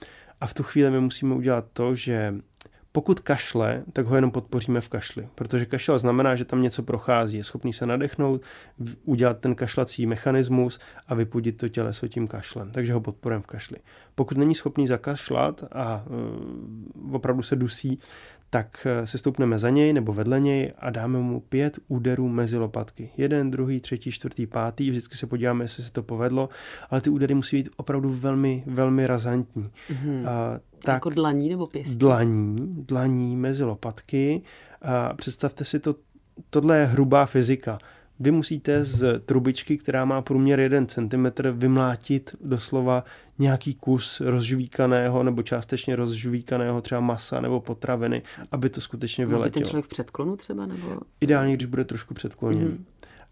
A 0.40 0.46
v 0.46 0.55
tu 0.55 0.62
chvíli 0.62 0.90
my 0.90 1.01
musíme 1.01 1.35
udělat 1.35 1.66
to, 1.72 1.94
že 1.94 2.35
pokud 2.96 3.20
kašle, 3.20 3.83
tak 3.92 4.07
ho 4.07 4.14
jenom 4.14 4.31
podpoříme 4.31 4.81
v 4.81 4.88
kašli, 4.88 5.29
protože 5.35 5.66
kašel 5.66 5.99
znamená, 5.99 6.37
že 6.37 6.44
tam 6.44 6.62
něco 6.62 6.83
prochází, 6.83 7.37
je 7.37 7.44
schopný 7.44 7.72
se 7.72 7.87
nadechnout, 7.87 8.42
udělat 9.05 9.38
ten 9.38 9.55
kašlací 9.55 10.07
mechanismus 10.07 10.81
a 11.07 11.14
vypudit 11.14 11.57
to 11.57 11.68
těleso 11.68 12.09
tím 12.09 12.27
kašlem, 12.27 12.70
takže 12.70 12.92
ho 12.92 13.01
podporujeme 13.01 13.42
v 13.42 13.46
kašli. 13.46 13.77
Pokud 14.14 14.38
není 14.38 14.55
schopný 14.55 14.87
zakašlat 14.87 15.64
a 15.72 16.05
uh, 16.07 17.14
opravdu 17.14 17.42
se 17.42 17.57
dusí, 17.57 17.99
tak 18.57 18.87
eh, 18.87 19.07
se 19.07 19.19
stoupneme 19.19 19.59
za 19.59 19.71
něj 19.71 19.92
nebo 19.92 20.12
vedle 20.12 20.40
něj 20.40 20.73
a 20.79 20.90
dáme 20.90 21.19
mu 21.19 21.40
pět 21.40 21.79
úderů 21.88 22.29
mezi 22.29 22.57
lopatky. 22.57 23.11
Jeden, 23.16 23.51
druhý, 23.51 23.81
třetí, 23.81 24.11
čtvrtý, 24.11 24.47
pátý. 24.47 24.90
Vždycky 24.90 25.16
se 25.16 25.27
podíváme, 25.27 25.64
jestli 25.64 25.83
se 25.83 25.92
to 25.92 26.03
povedlo, 26.03 26.49
ale 26.90 27.01
ty 27.01 27.11
údery 27.11 27.35
musí 27.35 27.57
být 27.57 27.69
opravdu 27.77 28.11
velmi, 28.11 28.64
velmi 28.66 29.07
razantní. 29.07 29.71
Mm-hmm. 29.90 30.29
A, 30.29 30.61
tak, 30.79 30.95
jako 30.95 31.11
dlaní 31.11 31.49
nebo 31.49 31.66
pěstí? 31.66 31.97
Dlaní, 31.97 32.57
dlaní 32.88 33.37
mezi 33.37 33.64
lopatky. 33.64 34.42
A 34.83 35.14
představte 35.14 35.64
si 35.64 35.81
to, 35.81 35.95
tohle 36.51 36.79
je 36.79 36.85
hrubá 36.85 37.27
fyzika. 37.27 37.79
Vy 38.20 38.31
musíte 38.31 38.85
z 38.85 39.20
trubičky, 39.20 39.79
která 39.79 40.05
má 40.05 40.22
průměr 40.22 40.61
1 40.61 40.87
cm, 40.87 41.26
vymlátit 41.52 42.37
doslova 42.40 43.05
nějaký 43.38 43.74
kus 43.74 44.20
rozžvíkaného 44.20 45.22
nebo 45.22 45.42
částečně 45.42 45.96
rozžvíkaného 45.96 46.81
třeba 46.81 47.00
masa 47.00 47.40
nebo 47.40 47.61
potraviny, 47.61 48.22
aby 48.52 48.70
to 48.70 48.81
skutečně 48.81 49.26
vyletělo. 49.26 49.44
Aby 49.44 49.50
ten 49.50 49.64
člověk 49.64 49.85
v 49.85 49.88
předklonu 49.88 50.37
třeba? 50.37 50.66
Nebo... 50.66 51.00
Ideálně, 51.20 51.55
když 51.57 51.66
bude 51.66 51.85
trošku 51.85 52.14
předkloněný. 52.14 52.70
Mm-hmm. 52.70 52.85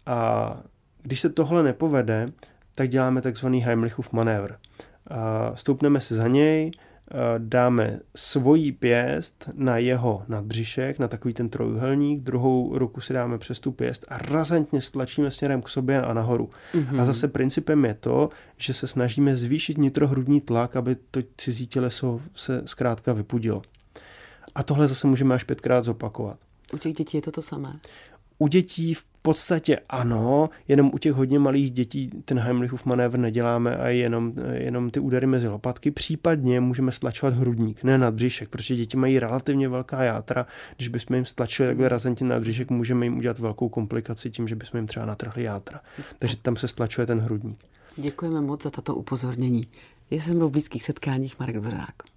A 0.05 0.59
když 1.01 1.21
se 1.21 1.29
tohle 1.29 1.63
nepovede, 1.63 2.31
tak 2.75 2.89
děláme 2.89 3.21
takzvaný 3.21 3.61
Heimlichův 3.61 4.13
manévr. 4.13 4.51
A 5.07 5.51
stoupneme 5.55 6.01
se 6.01 6.15
za 6.15 6.27
něj, 6.27 6.71
dáme 7.37 7.99
svojí 8.15 8.71
pěst 8.71 9.49
na 9.53 9.77
jeho 9.77 10.23
nadbřišek, 10.27 10.99
na 10.99 11.07
takový 11.07 11.33
ten 11.33 11.49
trojuhelník, 11.49 12.21
druhou 12.21 12.77
ruku 12.77 13.01
si 13.01 13.13
dáme 13.13 13.37
přes 13.37 13.59
tu 13.59 13.71
pěst 13.71 14.05
a 14.07 14.17
razantně 14.17 14.81
stlačíme 14.81 15.31
směrem 15.31 15.61
k 15.61 15.69
sobě 15.69 16.01
a 16.01 16.13
nahoru. 16.13 16.49
Mm-hmm. 16.73 17.01
A 17.01 17.05
zase 17.05 17.27
principem 17.27 17.85
je 17.85 17.93
to, 17.93 18.29
že 18.57 18.73
se 18.73 18.87
snažíme 18.87 19.35
zvýšit 19.35 19.77
nitrohrudní 19.77 20.41
tlak, 20.41 20.75
aby 20.75 20.95
to 21.11 21.19
cizí 21.37 21.67
těleso 21.67 22.21
se 22.35 22.61
zkrátka 22.65 23.13
vypudilo. 23.13 23.61
A 24.55 24.63
tohle 24.63 24.87
zase 24.87 25.07
můžeme 25.07 25.35
až 25.35 25.43
pětkrát 25.43 25.85
zopakovat. 25.85 26.37
U 26.73 26.77
těch 26.77 26.93
dětí 26.93 27.17
je 27.17 27.21
to 27.21 27.31
to 27.31 27.41
samé. 27.41 27.79
U 28.39 28.47
dětí 28.47 28.93
v 28.93 29.05
podstatě 29.21 29.79
ano, 29.89 30.49
jenom 30.67 30.91
u 30.93 30.97
těch 30.97 31.13
hodně 31.13 31.39
malých 31.39 31.71
dětí 31.71 32.09
ten 32.25 32.39
Heimlichův 32.39 32.85
manévr 32.85 33.17
neděláme 33.17 33.77
a 33.77 33.87
jenom, 33.87 34.33
jenom 34.53 34.89
ty 34.89 34.99
údery 34.99 35.27
mezi 35.27 35.47
lopatky. 35.47 35.91
Případně 35.91 36.59
můžeme 36.59 36.91
stlačovat 36.91 37.35
hrudník, 37.35 37.83
ne 37.83 37.97
nad 37.97 38.13
břišek, 38.13 38.49
protože 38.49 38.75
děti 38.75 38.97
mají 38.97 39.19
relativně 39.19 39.69
velká 39.69 40.03
játra. 40.03 40.45
Když 40.75 40.87
bychom 40.87 41.15
jim 41.15 41.25
stlačili 41.25 41.69
takhle 41.69 41.89
razantně 41.89 42.27
nad 42.27 42.39
břišek, 42.39 42.69
můžeme 42.69 43.05
jim 43.05 43.17
udělat 43.17 43.39
velkou 43.39 43.69
komplikaci 43.69 44.31
tím, 44.31 44.47
že 44.47 44.55
bychom 44.55 44.77
jim 44.77 44.87
třeba 44.87 45.05
natrhli 45.05 45.43
játra. 45.43 45.81
Takže 46.19 46.37
tam 46.37 46.55
se 46.55 46.67
stlačuje 46.67 47.07
ten 47.07 47.19
hrudník. 47.19 47.65
Děkujeme 47.97 48.41
moc 48.41 48.63
za 48.63 48.69
tato 48.69 48.95
upozornění. 48.95 49.67
Je 50.09 50.21
se 50.21 50.33
mnou 50.33 50.47
v 50.49 50.51
blízkých 50.51 50.83
setkáních 50.83 51.39
Marek 51.39 51.55
Dvořák. 51.59 52.14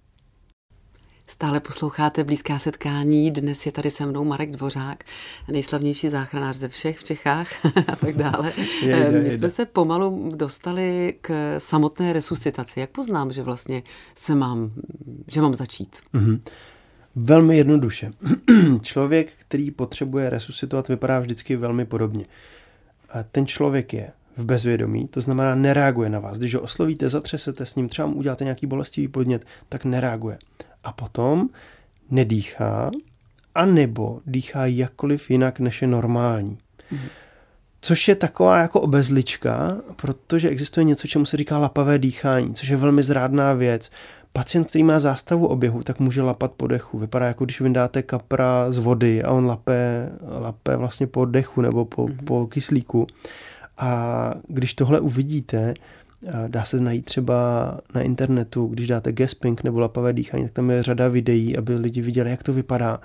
Stále 1.29 1.59
posloucháte 1.59 2.23
Blízká 2.23 2.59
setkání. 2.59 3.31
Dnes 3.31 3.65
je 3.65 3.71
tady 3.71 3.91
se 3.91 4.05
mnou 4.05 4.23
Marek 4.23 4.51
Dvořák, 4.51 5.03
nejslavnější 5.51 6.09
záchranář 6.09 6.55
ze 6.55 6.69
všech 6.69 6.99
v 6.99 7.03
Čechách 7.03 7.65
a 7.87 7.95
tak 7.95 8.15
dále. 8.15 8.51
Jejde, 8.81 9.21
My 9.21 9.31
jsme 9.31 9.49
se 9.49 9.65
pomalu 9.65 10.31
dostali 10.35 11.15
k 11.21 11.55
samotné 11.59 12.13
resuscitaci. 12.13 12.79
Jak 12.79 12.89
poznám, 12.89 13.31
že 13.31 13.43
vlastně 13.43 13.83
se 14.15 14.35
mám, 14.35 14.71
že 15.27 15.41
mám 15.41 15.53
začít? 15.53 15.97
Mm-hmm. 16.13 16.39
Velmi 17.15 17.57
jednoduše. 17.57 18.11
člověk, 18.81 19.31
který 19.37 19.71
potřebuje 19.71 20.29
resuscitovat, 20.29 20.87
vypadá 20.87 21.19
vždycky 21.19 21.55
velmi 21.55 21.85
podobně. 21.85 22.25
A 23.09 23.23
ten 23.23 23.47
člověk 23.47 23.93
je 23.93 24.11
v 24.37 24.45
bezvědomí, 24.45 25.07
to 25.07 25.21
znamená 25.21 25.55
nereaguje 25.55 26.09
na 26.09 26.19
vás. 26.19 26.37
Když 26.37 26.55
ho 26.55 26.61
oslovíte, 26.61 27.09
zatřesete 27.09 27.65
s 27.65 27.75
ním, 27.75 27.89
třeba 27.89 28.07
mu 28.07 28.15
uděláte 28.15 28.43
nějaký 28.43 28.67
bolestivý 28.67 29.07
podnět, 29.07 29.45
tak 29.69 29.85
nereaguje 29.85 30.37
a 30.89 30.91
potom 30.91 31.49
nedýchá, 32.11 32.91
a 33.55 33.65
nebo 33.65 34.21
dýchá 34.25 34.65
jakkoliv 34.65 35.31
jinak, 35.31 35.59
než 35.59 35.81
je 35.81 35.87
normální. 35.87 36.57
Mm. 36.91 36.99
Což 37.81 38.07
je 38.07 38.15
taková 38.15 38.57
jako 38.57 38.81
obezlička, 38.81 39.77
protože 39.95 40.49
existuje 40.49 40.83
něco, 40.83 41.07
čemu 41.07 41.25
se 41.25 41.37
říká 41.37 41.57
lapavé 41.57 41.99
dýchání, 41.99 42.53
což 42.53 42.67
je 42.67 42.77
velmi 42.77 43.03
zrádná 43.03 43.53
věc. 43.53 43.91
Pacient, 44.33 44.67
který 44.67 44.83
má 44.83 44.99
zástavu 44.99 45.47
oběhu, 45.47 45.83
tak 45.83 45.99
může 45.99 46.21
lapat 46.21 46.51
po 46.51 46.67
dechu. 46.67 46.99
Vypadá 46.99 47.25
jako 47.25 47.45
když 47.45 47.61
vyndáte 47.61 48.03
kapra 48.03 48.71
z 48.71 48.77
vody 48.77 49.23
a 49.23 49.31
on 49.31 49.45
lape, 49.45 50.09
lape 50.39 50.75
vlastně 50.75 51.07
po 51.07 51.25
dechu 51.25 51.61
nebo 51.61 51.85
po, 51.85 52.07
mm. 52.07 52.17
po 52.17 52.47
kyslíku. 52.47 53.07
A 53.77 54.33
když 54.47 54.73
tohle 54.73 54.99
uvidíte, 54.99 55.73
Dá 56.47 56.63
se 56.63 56.79
najít 56.79 57.05
třeba 57.05 57.35
na 57.95 58.01
internetu, 58.01 58.67
když 58.67 58.87
dáte 58.87 59.11
gasping 59.11 59.63
nebo 59.63 59.79
lapavé 59.79 60.13
dýchání, 60.13 60.43
tak 60.43 60.53
tam 60.53 60.71
je 60.71 60.83
řada 60.83 61.07
videí, 61.07 61.57
aby 61.57 61.75
lidi 61.75 62.01
viděli, 62.01 62.29
jak 62.29 62.43
to 62.43 62.53
vypadá. 62.53 62.99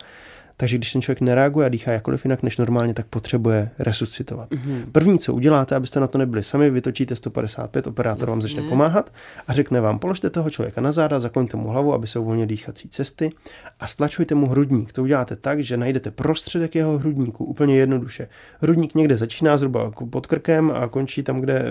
Takže 0.57 0.79
když 0.79 0.93
ten 0.93 1.03
člověk 1.03 1.21
nereaguje 1.21 1.67
a 1.67 1.69
dýchá 1.69 1.93
jakkoliv 1.93 2.25
jinak 2.25 2.43
než 2.43 2.57
normálně, 2.57 2.95
tak 2.95 3.07
potřebuje 3.07 3.71
resuscitovat. 3.79 4.51
Mm-hmm. 4.51 4.85
První, 4.93 5.19
co 5.19 5.35
uděláte, 5.35 5.77
abyste 5.77 6.01
na 6.01 6.07
to 6.07 6.19
nebyli 6.19 6.43
sami, 6.43 6.71
vytočíte 6.71 7.17
155, 7.17 7.87
operátor 7.87 8.21
Jasně. 8.21 8.31
vám 8.31 8.43
začne 8.43 8.63
pomáhat 8.63 9.13
a 9.47 9.53
řekne 9.53 9.81
vám, 9.81 9.99
položte 9.99 10.31
toho 10.31 10.51
člověka 10.51 10.81
na 10.81 10.93
záda, 10.93 11.21
zakloňte 11.21 11.57
mu 11.57 11.69
hlavu, 11.69 11.95
aby 11.95 12.07
se 12.07 12.19
uvolnily 12.19 12.47
dýchací 12.47 12.89
cesty 12.89 13.33
a 13.81 13.87
stlačujte 13.87 14.35
mu 14.35 14.49
hrudník. 14.49 14.93
To 14.93 15.03
uděláte 15.03 15.37
tak, 15.37 15.61
že 15.61 15.77
najdete 15.77 16.11
prostředek 16.11 16.75
jeho 16.75 16.99
hrudníku 16.99 17.45
úplně 17.45 17.77
jednoduše. 17.77 18.29
Hrudník 18.61 18.95
někde 18.95 19.17
začíná 19.17 19.59
zhruba 19.59 19.91
pod 20.11 20.27
krkem 20.27 20.71
a 20.71 20.89
končí 20.89 21.23
tam, 21.23 21.39
kde 21.39 21.65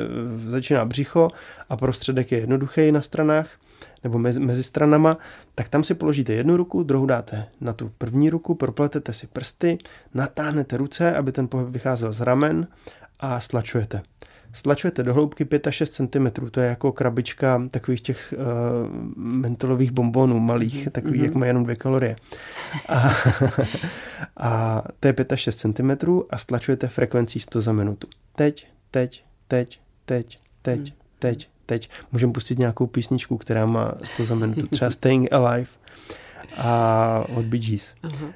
začíná 0.47 0.85
břicho 0.85 1.29
a 1.69 1.77
prostředek 1.77 2.31
je 2.31 2.39
jednoduchý 2.39 2.91
na 2.91 3.01
stranách 3.01 3.47
nebo 4.03 4.19
mezi, 4.19 4.39
mezi 4.39 4.63
stranama, 4.63 5.17
tak 5.55 5.69
tam 5.69 5.83
si 5.83 5.93
položíte 5.93 6.33
jednu 6.33 6.57
ruku, 6.57 6.83
druhou 6.83 7.05
dáte 7.05 7.45
na 7.61 7.73
tu 7.73 7.91
první 7.97 8.29
ruku, 8.29 8.55
propletete 8.55 9.13
si 9.13 9.27
prsty, 9.27 9.77
natáhnete 10.13 10.77
ruce, 10.77 11.15
aby 11.15 11.31
ten 11.31 11.47
pohyb 11.47 11.67
vycházel 11.69 12.13
z 12.13 12.21
ramen 12.21 12.67
a 13.19 13.39
stlačujete. 13.39 14.01
stlačujete 14.53 15.03
do 15.03 15.13
hloubky 15.13 15.45
5 15.45 15.67
až 15.67 15.75
6 15.75 15.89
cm, 15.89 16.27
to 16.51 16.61
je 16.61 16.67
jako 16.67 16.91
krabička 16.91 17.61
takových 17.71 18.01
těch 18.01 18.33
uh, 18.37 18.45
mentolových 19.15 19.91
bombonů 19.91 20.39
malých, 20.39 20.87
takových, 20.91 21.21
mm-hmm. 21.21 21.25
jak 21.25 21.35
mají 21.35 21.49
jenom 21.49 21.63
dvě 21.63 21.75
kalorie. 21.75 22.15
A, 22.89 23.11
a 24.37 24.83
to 24.99 25.07
je 25.07 25.13
5 25.13 25.33
až 25.33 25.39
6 25.39 25.55
cm 25.55 25.91
a 26.29 26.37
stlačujete 26.37 26.87
frekvencí 26.87 27.39
100 27.39 27.61
za 27.61 27.71
minutu. 27.71 28.07
Teď, 28.35 28.67
teď, 28.91 29.23
teď, 29.47 29.79
teď, 30.05 30.39
teď, 30.61 30.79
mm. 30.79 30.97
teď, 31.19 31.49
teď. 31.65 31.89
Můžeme 32.11 32.33
pustit 32.33 32.59
nějakou 32.59 32.87
písničku, 32.87 33.37
která 33.37 33.65
má 33.65 33.91
100 34.03 34.23
za 34.23 34.35
minutu, 34.35 34.67
třeba 34.67 34.91
Staying 35.03 35.33
Alive 35.33 35.69
a 36.57 37.25
od 37.35 37.45
Bee 37.45 37.59
Gees. 37.59 37.95
Uh-huh. 38.03 38.33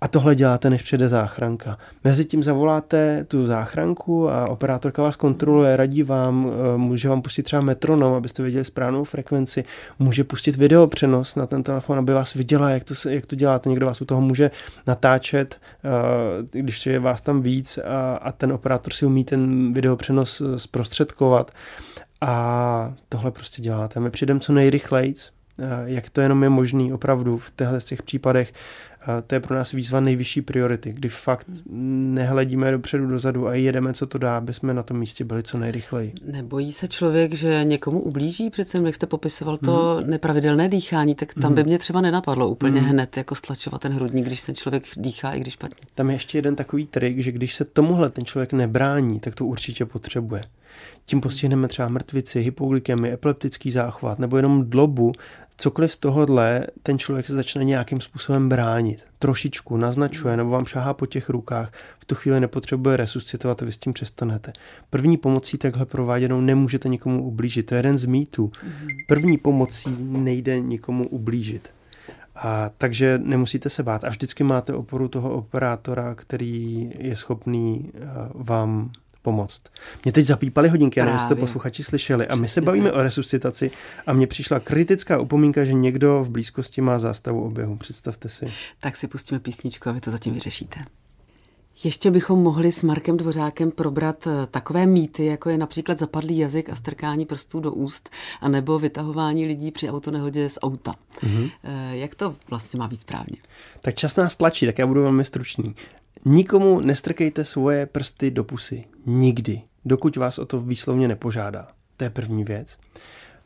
A 0.00 0.08
tohle 0.08 0.34
děláte, 0.34 0.70
než 0.70 0.82
přijde 0.82 1.08
záchranka. 1.08 1.78
Mezitím 2.04 2.42
zavoláte 2.42 3.24
tu 3.24 3.46
záchranku 3.46 4.30
a 4.30 4.48
operátorka 4.48 5.02
vás 5.02 5.16
kontroluje, 5.16 5.76
radí 5.76 6.02
vám, 6.02 6.50
eh, 6.74 6.78
může 6.78 7.08
vám 7.08 7.22
pustit 7.22 7.42
třeba 7.42 7.62
metronom, 7.62 8.14
abyste 8.14 8.42
věděli 8.42 8.64
správnou 8.64 9.04
frekvenci, 9.04 9.64
může 9.98 10.24
pustit 10.24 10.56
videopřenos 10.56 11.34
na 11.34 11.46
ten 11.46 11.62
telefon, 11.62 11.98
aby 11.98 12.12
vás 12.12 12.34
viděla, 12.34 12.70
jak 12.70 12.84
to, 12.84 12.94
jak 13.08 13.26
to 13.26 13.36
děláte. 13.36 13.68
Někdo 13.68 13.86
vás 13.86 14.00
u 14.00 14.04
toho 14.04 14.20
může 14.20 14.50
natáčet, 14.86 15.60
eh, 15.84 16.60
když 16.60 16.86
je 16.86 16.98
vás 16.98 17.20
tam 17.20 17.42
víc 17.42 17.78
a, 17.78 18.16
a 18.16 18.32
ten 18.32 18.52
operátor 18.52 18.92
si 18.92 19.06
umí 19.06 19.24
ten 19.24 19.72
videopřenos 19.72 20.40
eh, 20.40 20.58
zprostředkovat. 20.58 21.50
A 22.20 22.94
tohle 23.08 23.30
prostě 23.30 23.62
děláte. 23.62 24.00
My 24.00 24.10
přijdeme 24.10 24.40
co 24.40 24.52
nejrychleji, 24.52 25.14
jak 25.84 26.10
to 26.10 26.20
jenom 26.20 26.42
je 26.42 26.48
možný 26.48 26.92
opravdu 26.92 27.38
v 27.38 27.52
těchto 27.56 27.80
těch 27.80 28.02
případech 28.02 28.52
to 29.26 29.34
je 29.34 29.40
pro 29.40 29.56
nás 29.56 29.72
výzva 29.72 30.00
nejvyšší 30.00 30.42
priority, 30.42 30.92
kdy 30.92 31.08
fakt 31.08 31.46
nehledíme 31.70 32.70
dopředu, 32.70 33.06
dozadu 33.06 33.46
a 33.46 33.54
jedeme, 33.54 33.94
co 33.94 34.06
to 34.06 34.18
dá, 34.18 34.36
aby 34.36 34.54
jsme 34.54 34.74
na 34.74 34.82
tom 34.82 34.98
místě 34.98 35.24
byli 35.24 35.42
co 35.42 35.58
nejrychleji. 35.58 36.12
Nebojí 36.24 36.72
se 36.72 36.88
člověk, 36.88 37.34
že 37.34 37.64
někomu 37.64 38.00
ublíží? 38.00 38.50
Přece 38.50 38.82
jak 38.82 38.94
jste 38.94 39.06
popisoval 39.06 39.58
to 39.58 40.00
mm. 40.00 40.10
nepravidelné 40.10 40.68
dýchání, 40.68 41.14
tak 41.14 41.34
tam 41.34 41.50
mm. 41.50 41.54
by 41.54 41.64
mě 41.64 41.78
třeba 41.78 42.00
nenapadlo 42.00 42.48
úplně 42.48 42.80
mm. 42.80 42.86
hned 42.86 43.16
jako 43.16 43.34
stlačovat 43.34 43.80
ten 43.80 43.92
hrudník, 43.92 44.26
když 44.26 44.42
ten 44.42 44.54
člověk 44.54 44.84
dýchá, 44.96 45.32
i 45.32 45.40
když 45.40 45.54
špatně. 45.54 45.86
Tam 45.94 46.10
je 46.10 46.16
ještě 46.16 46.38
jeden 46.38 46.56
takový 46.56 46.86
trik, 46.86 47.18
že 47.18 47.32
když 47.32 47.54
se 47.54 47.64
tomuhle 47.64 48.10
ten 48.10 48.24
člověk 48.24 48.52
nebrání, 48.52 49.20
tak 49.20 49.34
to 49.34 49.46
určitě 49.46 49.86
potřebuje. 49.86 50.42
Tím 51.04 51.20
postihneme 51.20 51.68
třeba 51.68 51.88
mrtvici, 51.88 52.40
hypoglykemy, 52.40 53.12
epileptický 53.12 53.70
záchvat 53.70 54.18
nebo 54.18 54.36
jenom 54.36 54.70
dlobu, 54.70 55.12
cokoliv 55.56 55.92
z 55.92 55.96
tohohle 55.96 56.66
ten 56.82 56.98
člověk 56.98 57.26
se 57.26 57.34
začne 57.34 57.64
nějakým 57.64 58.00
způsobem 58.00 58.48
bránit. 58.48 59.04
Trošičku 59.18 59.76
naznačuje 59.76 60.36
nebo 60.36 60.50
vám 60.50 60.66
šahá 60.66 60.94
po 60.94 61.06
těch 61.06 61.28
rukách, 61.28 61.72
v 61.98 62.04
tu 62.04 62.14
chvíli 62.14 62.40
nepotřebuje 62.40 62.96
resuscitovat 62.96 63.62
a 63.62 63.64
vy 63.64 63.72
s 63.72 63.76
tím 63.76 63.92
přestanete. 63.92 64.52
První 64.90 65.16
pomocí 65.16 65.58
takhle 65.58 65.86
prováděnou 65.86 66.40
nemůžete 66.40 66.88
nikomu 66.88 67.24
ublížit. 67.24 67.66
To 67.66 67.74
je 67.74 67.78
jeden 67.78 67.98
z 67.98 68.04
mýtů. 68.04 68.52
První 69.08 69.38
pomocí 69.38 69.96
nejde 70.00 70.60
nikomu 70.60 71.08
ublížit. 71.08 71.70
A, 72.34 72.70
takže 72.78 73.18
nemusíte 73.22 73.70
se 73.70 73.82
bát 73.82 74.04
a 74.04 74.08
vždycky 74.08 74.44
máte 74.44 74.72
oporu 74.72 75.08
toho 75.08 75.30
operátora, 75.30 76.14
který 76.14 76.90
je 76.98 77.16
schopný 77.16 77.92
vám 78.34 78.90
pomoct. 79.26 79.62
Mě 80.04 80.12
teď 80.12 80.26
zapípaly 80.26 80.68
hodinky, 80.68 81.00
já 81.00 81.06
nevím, 81.06 81.20
jste 81.20 81.34
posluchači 81.34 81.82
slyšeli. 81.84 82.26
A 82.26 82.34
my 82.34 82.48
se 82.48 82.60
bavíme 82.60 82.92
o 82.92 83.02
resuscitaci 83.02 83.70
a 84.06 84.12
mně 84.12 84.26
přišla 84.26 84.60
kritická 84.60 85.18
upomínka, 85.20 85.64
že 85.64 85.72
někdo 85.72 86.24
v 86.24 86.30
blízkosti 86.30 86.80
má 86.80 86.98
zástavu 86.98 87.44
oběhu. 87.44 87.76
Představte 87.76 88.28
si. 88.28 88.52
Tak 88.80 88.96
si 88.96 89.08
pustíme 89.08 89.40
písničku 89.40 89.88
a 89.88 89.92
vy 89.92 90.00
to 90.00 90.10
zatím 90.10 90.34
vyřešíte. 90.34 90.80
Ještě 91.84 92.10
bychom 92.10 92.42
mohli 92.42 92.72
s 92.72 92.82
Markem 92.82 93.16
Dvořákem 93.16 93.70
probrat 93.70 94.26
eh, 94.26 94.46
takové 94.46 94.86
mýty, 94.86 95.26
jako 95.26 95.50
je 95.50 95.58
například 95.58 95.98
zapadlý 95.98 96.38
jazyk 96.38 96.70
a 96.70 96.74
strkání 96.74 97.26
prstů 97.26 97.60
do 97.60 97.72
úst, 97.72 98.10
anebo 98.40 98.78
vytahování 98.78 99.46
lidí 99.46 99.70
při 99.70 99.90
autonehodě 99.90 100.48
z 100.48 100.58
auta. 100.62 100.94
Mm-hmm. 101.20 101.50
Jak 101.92 102.14
to 102.14 102.36
vlastně 102.50 102.78
má 102.78 102.88
být 102.88 103.00
správně? 103.00 103.36
Tak 103.80 103.94
čas 103.94 104.16
nás 104.16 104.36
tlačí, 104.36 104.66
tak 104.66 104.78
já 104.78 104.86
budu 104.86 105.02
velmi 105.02 105.24
stručný. 105.24 105.74
Nikomu 106.28 106.80
nestrkejte 106.80 107.44
svoje 107.44 107.86
prsty 107.86 108.30
do 108.30 108.44
pusy. 108.44 108.84
Nikdy. 109.06 109.62
Dokud 109.84 110.16
vás 110.16 110.38
o 110.38 110.46
to 110.46 110.60
výslovně 110.60 111.08
nepožádá. 111.08 111.68
To 111.96 112.04
je 112.04 112.10
první 112.10 112.44
věc. 112.44 112.78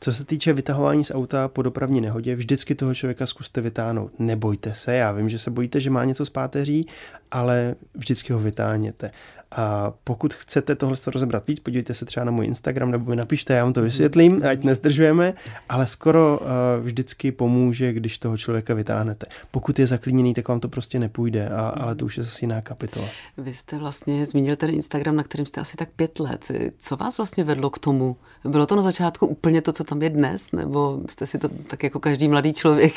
Co 0.01 0.13
se 0.13 0.25
týče 0.25 0.53
vytahování 0.53 1.05
z 1.05 1.11
auta 1.11 1.49
po 1.49 1.63
dopravní 1.63 2.01
nehodě, 2.01 2.35
vždycky 2.35 2.75
toho 2.75 2.95
člověka 2.95 3.27
zkuste 3.27 3.61
vytáhnout. 3.61 4.13
Nebojte 4.19 4.75
se, 4.75 4.95
já 4.95 5.13
vím, 5.13 5.29
že 5.29 5.39
se 5.39 5.51
bojíte, 5.51 5.81
že 5.81 5.91
má 5.91 6.05
něco 6.05 6.25
z 6.27 6.31
páteří, 6.31 6.87
ale 7.31 7.75
vždycky 7.95 8.33
ho 8.33 8.39
vytáhněte. 8.39 9.11
A 9.53 9.93
pokud 10.05 10.35
chcete 10.35 10.75
tohle 10.75 10.97
rozebrat 11.07 11.47
víc, 11.49 11.61
podívejte 11.61 11.95
se 11.95 12.05
třeba 12.05 12.25
na 12.25 12.33
můj 12.33 12.47
Instagram 12.47 12.91
nebo 12.91 13.11
mi 13.11 13.17
napište, 13.17 13.55
já 13.55 13.65
vám 13.65 13.73
to 13.73 13.83
vysvětlím, 13.83 14.41
ať 14.51 14.63
nezdržujeme, 14.63 15.35
ale 15.69 15.87
skoro 15.87 16.41
uh, 16.41 16.47
vždycky 16.85 17.33
pomůže, 17.33 17.93
když 17.93 18.19
toho 18.19 18.37
člověka 18.39 18.75
vytáhnete. 18.75 19.27
Pokud 19.51 19.79
je 19.79 19.87
zaklíněný, 19.87 20.35
tak 20.35 20.49
vám 20.49 20.61
to 20.61 20.69
prostě 20.69 20.99
nepůjde, 20.99 21.49
a, 21.49 21.69
ale 21.69 21.95
to 21.95 22.05
už 22.05 22.17
je 22.17 22.23
zase 22.23 22.39
jiná 22.43 22.61
kapitola. 22.61 23.09
Vy 23.39 23.55
jste 23.55 23.79
vlastně 23.79 24.27
zmínil 24.27 24.57
ten 24.57 24.71
Instagram, 24.71 25.17
na 25.17 25.23
kterým 25.23 25.47
jste 25.47 25.61
asi 25.61 25.77
tak 25.77 25.89
pět 25.97 26.21
let. 26.21 26.53
Co 26.79 26.97
vás 26.97 27.17
vlastně 27.17 27.45
vedlo 27.45 27.71
k 27.71 27.79
tomu? 27.79 28.17
Bylo 28.45 28.67
to 28.67 28.77
na 28.77 28.83
začátku 28.83 29.27
úplně 29.27 29.63
to, 29.63 29.73
co 29.73 29.85
tam 29.85 30.03
je 30.03 30.11
dnes, 30.11 30.53
nebo 30.53 31.01
jste 31.09 31.27
si 31.27 31.39
to 31.39 31.49
tak 31.49 31.83
jako 31.83 32.01
každý 32.01 32.29
mladý 32.29 32.53
člověk? 32.53 32.93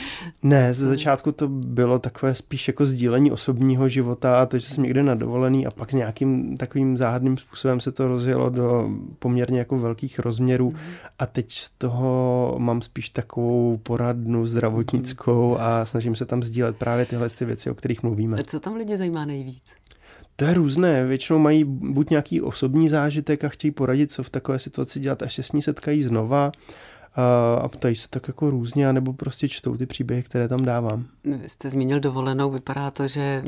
ne, 0.42 0.74
ze 0.74 0.88
začátku 0.88 1.32
to 1.32 1.48
bylo 1.48 1.98
takové 1.98 2.34
spíš 2.34 2.68
jako 2.68 2.86
sdílení 2.86 3.30
osobního 3.30 3.88
života 3.88 4.42
a 4.42 4.46
to, 4.46 4.58
že 4.58 4.66
jsem 4.66 4.84
někde 4.84 5.02
na 5.02 5.14
dovolený 5.14 5.66
a 5.66 5.70
pak 5.70 5.92
nějakým 5.98 6.56
takovým 6.56 6.96
záhadným 6.96 7.36
způsobem 7.36 7.80
se 7.80 7.92
to 7.92 8.08
rozjelo 8.08 8.50
do 8.50 8.90
poměrně 9.18 9.58
jako 9.58 9.78
velkých 9.78 10.18
rozměrů 10.18 10.70
mm. 10.70 10.78
a 11.18 11.26
teď 11.26 11.52
z 11.52 11.70
toho 11.70 12.54
mám 12.58 12.82
spíš 12.82 13.08
takovou 13.10 13.76
poradnu 13.76 14.46
zdravotnickou 14.46 15.50
mm. 15.50 15.56
a 15.60 15.86
snažím 15.86 16.14
se 16.14 16.26
tam 16.26 16.42
sdílet 16.42 16.76
právě 16.76 17.06
tyhle 17.06 17.28
ty 17.28 17.44
věci, 17.44 17.70
o 17.70 17.74
kterých 17.74 18.02
mluvíme. 18.02 18.36
A 18.40 18.42
co 18.42 18.60
tam 18.60 18.76
lidi 18.76 18.96
zajímá 18.96 19.24
nejvíc? 19.24 19.76
To 20.36 20.44
je 20.44 20.54
různé. 20.54 21.06
Většinou 21.06 21.38
mají 21.38 21.64
buď 21.64 22.10
nějaký 22.10 22.40
osobní 22.40 22.88
zážitek 22.88 23.44
a 23.44 23.48
chtějí 23.48 23.70
poradit, 23.70 24.12
co 24.12 24.22
v 24.22 24.30
takové 24.30 24.58
situaci 24.58 25.00
dělat, 25.00 25.22
až 25.22 25.34
se 25.34 25.42
s 25.42 25.52
ní 25.52 25.62
setkají 25.62 26.02
znova 26.02 26.52
a 27.62 27.68
ptají 27.68 27.96
se 27.96 28.08
tak 28.08 28.28
jako 28.28 28.50
různě, 28.50 28.92
nebo 28.92 29.12
prostě 29.12 29.48
čtou 29.48 29.76
ty 29.76 29.86
příběhy, 29.86 30.22
které 30.22 30.48
tam 30.48 30.64
dávám. 30.64 31.04
Vy 31.24 31.48
jste 31.48 31.70
zmínil 31.70 32.00
dovolenou, 32.00 32.50
vypadá 32.50 32.90
to, 32.90 33.08
že 33.08 33.44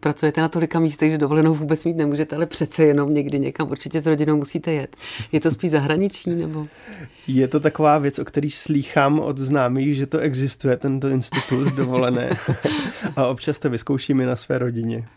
pracujete 0.00 0.40
na 0.40 0.48
tolika 0.48 0.80
místech, 0.80 1.10
že 1.10 1.18
dovolenou 1.18 1.54
vůbec 1.54 1.84
mít 1.84 1.96
nemůžete, 1.96 2.36
ale 2.36 2.46
přece 2.46 2.84
jenom 2.84 3.14
někdy 3.14 3.40
někam 3.40 3.70
určitě 3.70 4.00
s 4.00 4.06
rodinou 4.06 4.36
musíte 4.36 4.72
jet. 4.72 4.96
Je 5.32 5.40
to 5.40 5.50
spíš 5.50 5.70
zahraniční 5.70 6.36
nebo? 6.36 6.66
Je 7.26 7.48
to 7.48 7.60
taková 7.60 7.98
věc, 7.98 8.18
o 8.18 8.24
který 8.24 8.50
slýchám 8.50 9.20
od 9.20 9.38
známých, 9.38 9.96
že 9.96 10.06
to 10.06 10.18
existuje, 10.18 10.76
tento 10.76 11.08
institut 11.08 11.74
dovolené 11.74 12.30
a 13.16 13.26
občas 13.26 13.58
to 13.58 13.70
vyzkouším 13.70 14.20
i 14.20 14.26
na 14.26 14.36
své 14.36 14.58
rodině. 14.58 15.08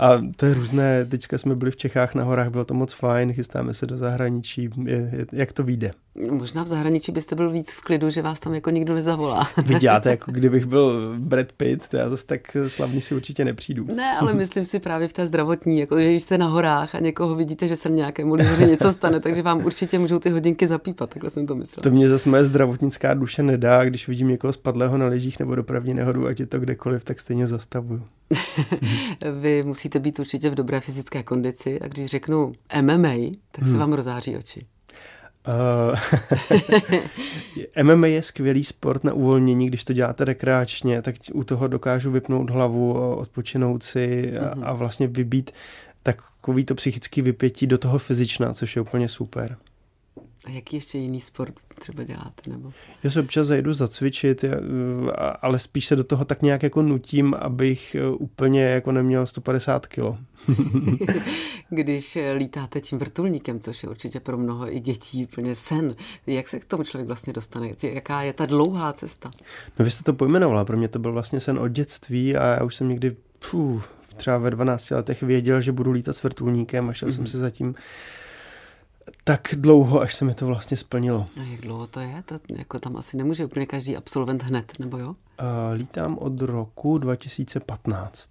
A 0.00 0.10
to 0.36 0.46
je 0.46 0.54
různé, 0.54 1.04
teďka 1.04 1.38
jsme 1.38 1.54
byli 1.54 1.70
v 1.70 1.76
Čechách 1.76 2.14
na 2.14 2.24
horách, 2.24 2.48
bylo 2.48 2.64
to 2.64 2.74
moc 2.74 2.92
fajn, 2.92 3.32
chystáme 3.32 3.74
se 3.74 3.86
do 3.86 3.96
zahraničí, 3.96 4.70
je, 4.84 5.10
je, 5.12 5.26
jak 5.32 5.52
to 5.52 5.62
vyjde. 5.62 5.90
Možná 6.30 6.62
v 6.62 6.66
zahraničí 6.66 7.12
byste 7.12 7.34
byl 7.34 7.50
víc 7.50 7.72
v 7.72 7.80
klidu, 7.80 8.10
že 8.10 8.22
vás 8.22 8.40
tam 8.40 8.54
jako 8.54 8.70
nikdo 8.70 8.94
nezavolá. 8.94 9.48
Vy 9.66 9.74
děláte, 9.74 10.10
jako 10.10 10.32
kdybych 10.32 10.66
byl 10.66 11.14
Brad 11.18 11.52
Pitt, 11.52 11.88
to 11.88 11.96
já 11.96 12.08
zase 12.08 12.26
tak 12.26 12.56
slavný 12.66 13.00
si 13.00 13.14
určitě 13.14 13.44
nepřijdu. 13.44 13.86
Ne, 13.94 14.18
ale 14.18 14.34
myslím 14.44 14.64
si 14.64 14.80
právě 14.80 15.08
v 15.08 15.12
té 15.12 15.26
zdravotní, 15.26 15.78
jako 15.78 16.00
že 16.00 16.10
když 16.10 16.22
jste 16.22 16.38
na 16.38 16.46
horách 16.46 16.94
a 16.94 17.00
někoho 17.00 17.34
vidíte, 17.34 17.68
že 17.68 17.76
se 17.76 17.90
nějakému 17.90 18.36
že 18.58 18.66
něco 18.66 18.92
stane, 18.92 19.20
takže 19.20 19.42
vám 19.42 19.64
určitě 19.64 19.98
můžou 19.98 20.18
ty 20.18 20.30
hodinky 20.30 20.66
zapípat, 20.66 21.10
takhle 21.10 21.30
jsem 21.30 21.46
to 21.46 21.54
myslel. 21.54 21.82
To 21.82 21.90
mě 21.90 22.08
zase 22.08 22.28
moje 22.28 22.44
zdravotnická 22.44 23.14
duše 23.14 23.42
nedá, 23.42 23.84
když 23.84 24.08
vidím 24.08 24.28
někoho 24.28 24.52
spadlého 24.52 24.98
na 24.98 25.06
lyžích 25.06 25.38
nebo 25.38 25.54
dopravní 25.54 25.94
nehodu, 25.94 26.26
ať 26.26 26.40
je 26.40 26.46
to 26.46 26.58
kdekoliv, 26.58 27.04
tak 27.04 27.20
stejně 27.20 27.46
zastavuju. 27.46 28.02
Vy 29.40 29.62
musíte 29.62 29.98
být 29.98 30.18
určitě 30.18 30.50
v 30.50 30.54
dobré 30.54 30.80
fyzické 30.80 31.22
kondici 31.22 31.80
a 31.80 31.88
když 31.88 32.06
řeknu 32.06 32.52
MMA, 32.82 33.14
tak 33.50 33.64
se 33.64 33.70
hmm. 33.70 33.78
vám 33.78 33.92
rozáří 33.92 34.36
oči. 34.36 34.66
Uh, 35.48 35.98
eh, 37.76 37.82
MMA 37.82 38.06
je 38.06 38.22
skvělý 38.22 38.64
sport 38.64 39.04
na 39.04 39.12
uvolnění, 39.12 39.66
když 39.66 39.84
to 39.84 39.92
děláte 39.92 40.24
rekreačně, 40.24 41.02
tak 41.02 41.14
u 41.32 41.44
toho 41.44 41.68
dokážu 41.68 42.10
vypnout 42.10 42.50
hlavu, 42.50 43.16
odpočinout 43.16 43.82
si 43.82 44.38
a, 44.38 44.54
uh-huh. 44.54 44.62
a 44.64 44.72
vlastně 44.72 45.06
vybít 45.06 45.50
takový 46.02 46.64
to 46.64 46.74
psychický 46.74 47.22
vypětí 47.22 47.66
do 47.66 47.78
toho 47.78 47.98
fyzična, 47.98 48.54
což 48.54 48.76
je 48.76 48.82
úplně 48.82 49.08
super. 49.08 49.56
A 50.44 50.50
jaký 50.50 50.76
ještě 50.76 50.98
jiný 50.98 51.20
sport 51.20 51.54
třeba 51.78 52.04
děláte? 52.04 52.50
Nebo? 52.50 52.72
Já 53.02 53.10
se 53.10 53.20
občas 53.20 53.46
zajdu 53.46 53.74
zacvičit, 53.74 54.44
ale 55.42 55.58
spíš 55.58 55.86
se 55.86 55.96
do 55.96 56.04
toho 56.04 56.24
tak 56.24 56.42
nějak 56.42 56.62
jako 56.62 56.82
nutím, 56.82 57.34
abych 57.34 57.94
e, 57.94 58.08
úplně 58.08 58.62
jako 58.64 58.92
neměl 58.92 59.26
150 59.26 59.86
kilo. 59.86 60.18
Když 61.70 62.18
lítáte 62.36 62.80
tím 62.80 62.98
vrtulníkem, 62.98 63.60
což 63.60 63.82
je 63.82 63.88
určitě 63.88 64.20
pro 64.20 64.38
mnoho 64.38 64.76
i 64.76 64.80
dětí 64.80 65.24
úplně 65.24 65.54
sen, 65.54 65.94
jak 66.26 66.48
se 66.48 66.60
k 66.60 66.64
tomu 66.64 66.84
člověk 66.84 67.06
vlastně 67.06 67.32
dostane? 67.32 67.70
Jaká 67.82 68.22
je 68.22 68.32
ta 68.32 68.46
dlouhá 68.46 68.92
cesta? 68.92 69.30
No 69.78 69.84
vy 69.84 69.90
jste 69.90 70.04
to 70.04 70.12
pojmenovala, 70.12 70.64
pro 70.64 70.76
mě 70.76 70.88
to 70.88 70.98
byl 70.98 71.12
vlastně 71.12 71.40
sen 71.40 71.58
od 71.58 71.68
dětství 71.68 72.36
a 72.36 72.46
já 72.46 72.64
už 72.64 72.74
jsem 72.74 72.88
někdy 72.88 73.16
pů, 73.50 73.82
třeba 74.16 74.38
ve 74.38 74.50
12 74.50 74.90
letech 74.90 75.22
věděl, 75.22 75.60
že 75.60 75.72
budu 75.72 75.92
lítat 75.92 76.16
s 76.16 76.22
vrtulníkem 76.22 76.88
a 76.88 76.92
šel 76.92 77.08
mm-hmm. 77.08 77.12
jsem 77.12 77.22
mhm. 77.24 77.30
si 77.30 77.38
zatím 77.38 77.74
tak 79.24 79.48
dlouho, 79.56 80.00
až 80.00 80.14
se 80.14 80.24
mi 80.24 80.34
to 80.34 80.46
vlastně 80.46 80.76
splnilo. 80.76 81.26
A 81.40 81.42
jak 81.42 81.60
dlouho 81.60 81.86
to 81.86 82.00
je? 82.00 82.22
To 82.26 82.38
jako 82.48 82.78
tam 82.78 82.96
asi 82.96 83.16
nemůže 83.16 83.44
úplně 83.44 83.66
každý 83.66 83.96
absolvent 83.96 84.42
hned, 84.42 84.72
nebo 84.78 84.98
jo? 84.98 85.08
Uh, 85.08 85.16
lítám 85.72 86.18
od 86.18 86.40
roku 86.40 86.98
2015. 86.98 88.30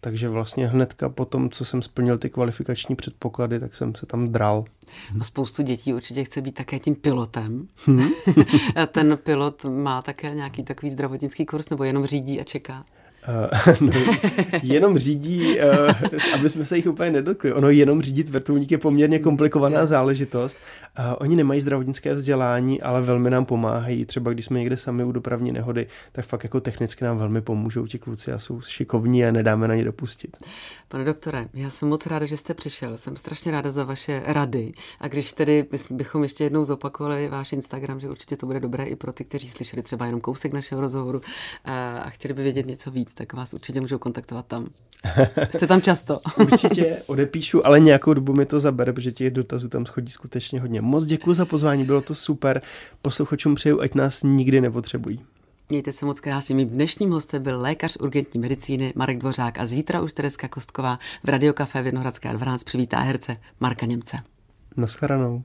Takže 0.00 0.28
vlastně 0.28 0.66
hnedka 0.66 1.08
po 1.08 1.24
tom, 1.24 1.50
co 1.50 1.64
jsem 1.64 1.82
splnil 1.82 2.18
ty 2.18 2.30
kvalifikační 2.30 2.96
předpoklady, 2.96 3.60
tak 3.60 3.76
jsem 3.76 3.94
se 3.94 4.06
tam 4.06 4.28
dral. 4.28 4.64
A 5.20 5.24
spoustu 5.24 5.62
dětí 5.62 5.94
určitě 5.94 6.24
chce 6.24 6.40
být 6.40 6.54
také 6.54 6.78
tím 6.78 6.94
pilotem. 6.94 7.68
Hmm. 7.86 8.08
Ten 8.92 9.18
pilot 9.24 9.64
má 9.64 10.02
také 10.02 10.34
nějaký 10.34 10.64
takový 10.64 10.90
zdravotnický 10.90 11.46
kurz, 11.46 11.68
nebo 11.68 11.84
jenom 11.84 12.06
řídí 12.06 12.40
a 12.40 12.44
čeká? 12.44 12.84
Uh, 13.28 13.74
no, 13.80 13.92
jenom 14.62 14.98
řídí, 14.98 15.58
uh, 15.60 16.10
aby 16.34 16.50
jsme 16.50 16.64
se 16.64 16.76
jich 16.76 16.86
úplně 16.86 17.10
nedokli. 17.10 17.52
Ono 17.52 17.70
jenom 17.70 18.02
řídit 18.02 18.28
vrtulník 18.28 18.70
je 18.70 18.78
poměrně 18.78 19.18
komplikovaná 19.18 19.86
záležitost. 19.86 20.58
Uh, 20.98 21.04
oni 21.18 21.36
nemají 21.36 21.60
zdravotnické 21.60 22.14
vzdělání, 22.14 22.82
ale 22.82 23.02
velmi 23.02 23.30
nám 23.30 23.44
pomáhají. 23.44 24.04
Třeba 24.04 24.32
když 24.32 24.46
jsme 24.46 24.58
někde 24.58 24.76
sami 24.76 25.04
u 25.04 25.12
dopravní 25.12 25.52
nehody, 25.52 25.86
tak 26.12 26.24
fakt 26.24 26.44
jako 26.44 26.60
technicky 26.60 27.04
nám 27.04 27.18
velmi 27.18 27.40
pomůžou 27.40 27.86
ti 27.86 27.98
kluci 27.98 28.32
a 28.32 28.38
jsou 28.38 28.60
šikovní 28.60 29.24
a 29.24 29.32
nedáme 29.32 29.68
na 29.68 29.74
ně 29.74 29.84
dopustit. 29.84 30.36
Pane 30.88 31.04
doktore, 31.04 31.46
já 31.54 31.70
jsem 31.70 31.88
moc 31.88 32.06
ráda, 32.06 32.26
že 32.26 32.36
jste 32.36 32.54
přišel. 32.54 32.96
Jsem 32.96 33.16
strašně 33.16 33.52
ráda 33.52 33.70
za 33.70 33.84
vaše 33.84 34.22
rady. 34.26 34.72
A 35.00 35.08
když 35.08 35.32
tedy 35.32 35.66
bychom 35.90 36.22
ještě 36.22 36.44
jednou 36.44 36.64
zopakovali 36.64 37.28
váš 37.28 37.52
Instagram, 37.52 38.00
že 38.00 38.10
určitě 38.10 38.36
to 38.36 38.46
bude 38.46 38.60
dobré 38.60 38.84
i 38.84 38.96
pro 38.96 39.12
ty, 39.12 39.24
kteří 39.24 39.48
slyšeli 39.48 39.82
třeba 39.82 40.06
jenom 40.06 40.20
kousek 40.20 40.52
našeho 40.52 40.80
rozhovoru 40.80 41.20
a 42.04 42.10
chtěli 42.10 42.34
by 42.34 42.42
vědět 42.42 42.66
něco 42.66 42.90
víc, 42.90 43.14
tak 43.18 43.32
vás 43.32 43.54
určitě 43.54 43.80
můžou 43.80 43.98
kontaktovat 43.98 44.46
tam. 44.46 44.66
Jste 45.50 45.66
tam 45.66 45.82
často. 45.82 46.20
určitě 46.40 47.02
odepíšu, 47.06 47.66
ale 47.66 47.80
nějakou 47.80 48.14
dobu 48.14 48.32
mi 48.32 48.46
to 48.46 48.60
zabere, 48.60 48.92
protože 48.92 49.12
těch 49.12 49.30
dotazů 49.30 49.68
tam 49.68 49.86
schodí 49.86 50.12
skutečně 50.12 50.60
hodně. 50.60 50.80
Moc 50.80 51.06
děkuji 51.06 51.34
za 51.34 51.44
pozvání, 51.44 51.84
bylo 51.84 52.00
to 52.00 52.14
super. 52.14 52.62
Posluchačům 53.02 53.54
přeju, 53.54 53.80
ať 53.80 53.94
nás 53.94 54.22
nikdy 54.22 54.60
nepotřebují. 54.60 55.20
Mějte 55.68 55.92
se 55.92 56.06
moc 56.06 56.20
krásně. 56.20 56.54
Mým 56.54 56.68
dnešním 56.68 57.10
hostem 57.10 57.42
byl 57.42 57.60
lékař 57.60 57.96
urgentní 58.00 58.40
medicíny 58.40 58.92
Marek 58.96 59.18
Dvořák 59.18 59.58
a 59.58 59.66
zítra 59.66 60.00
už 60.00 60.12
Tereska 60.12 60.48
Kostková 60.48 60.98
v 61.24 61.28
Radiokafé 61.28 61.82
Vinohradská 61.82 62.32
12 62.32 62.64
přivítá 62.64 63.00
herce 63.00 63.36
Marka 63.60 63.86
Němce. 63.86 64.16
Naschledanou. 64.76 65.42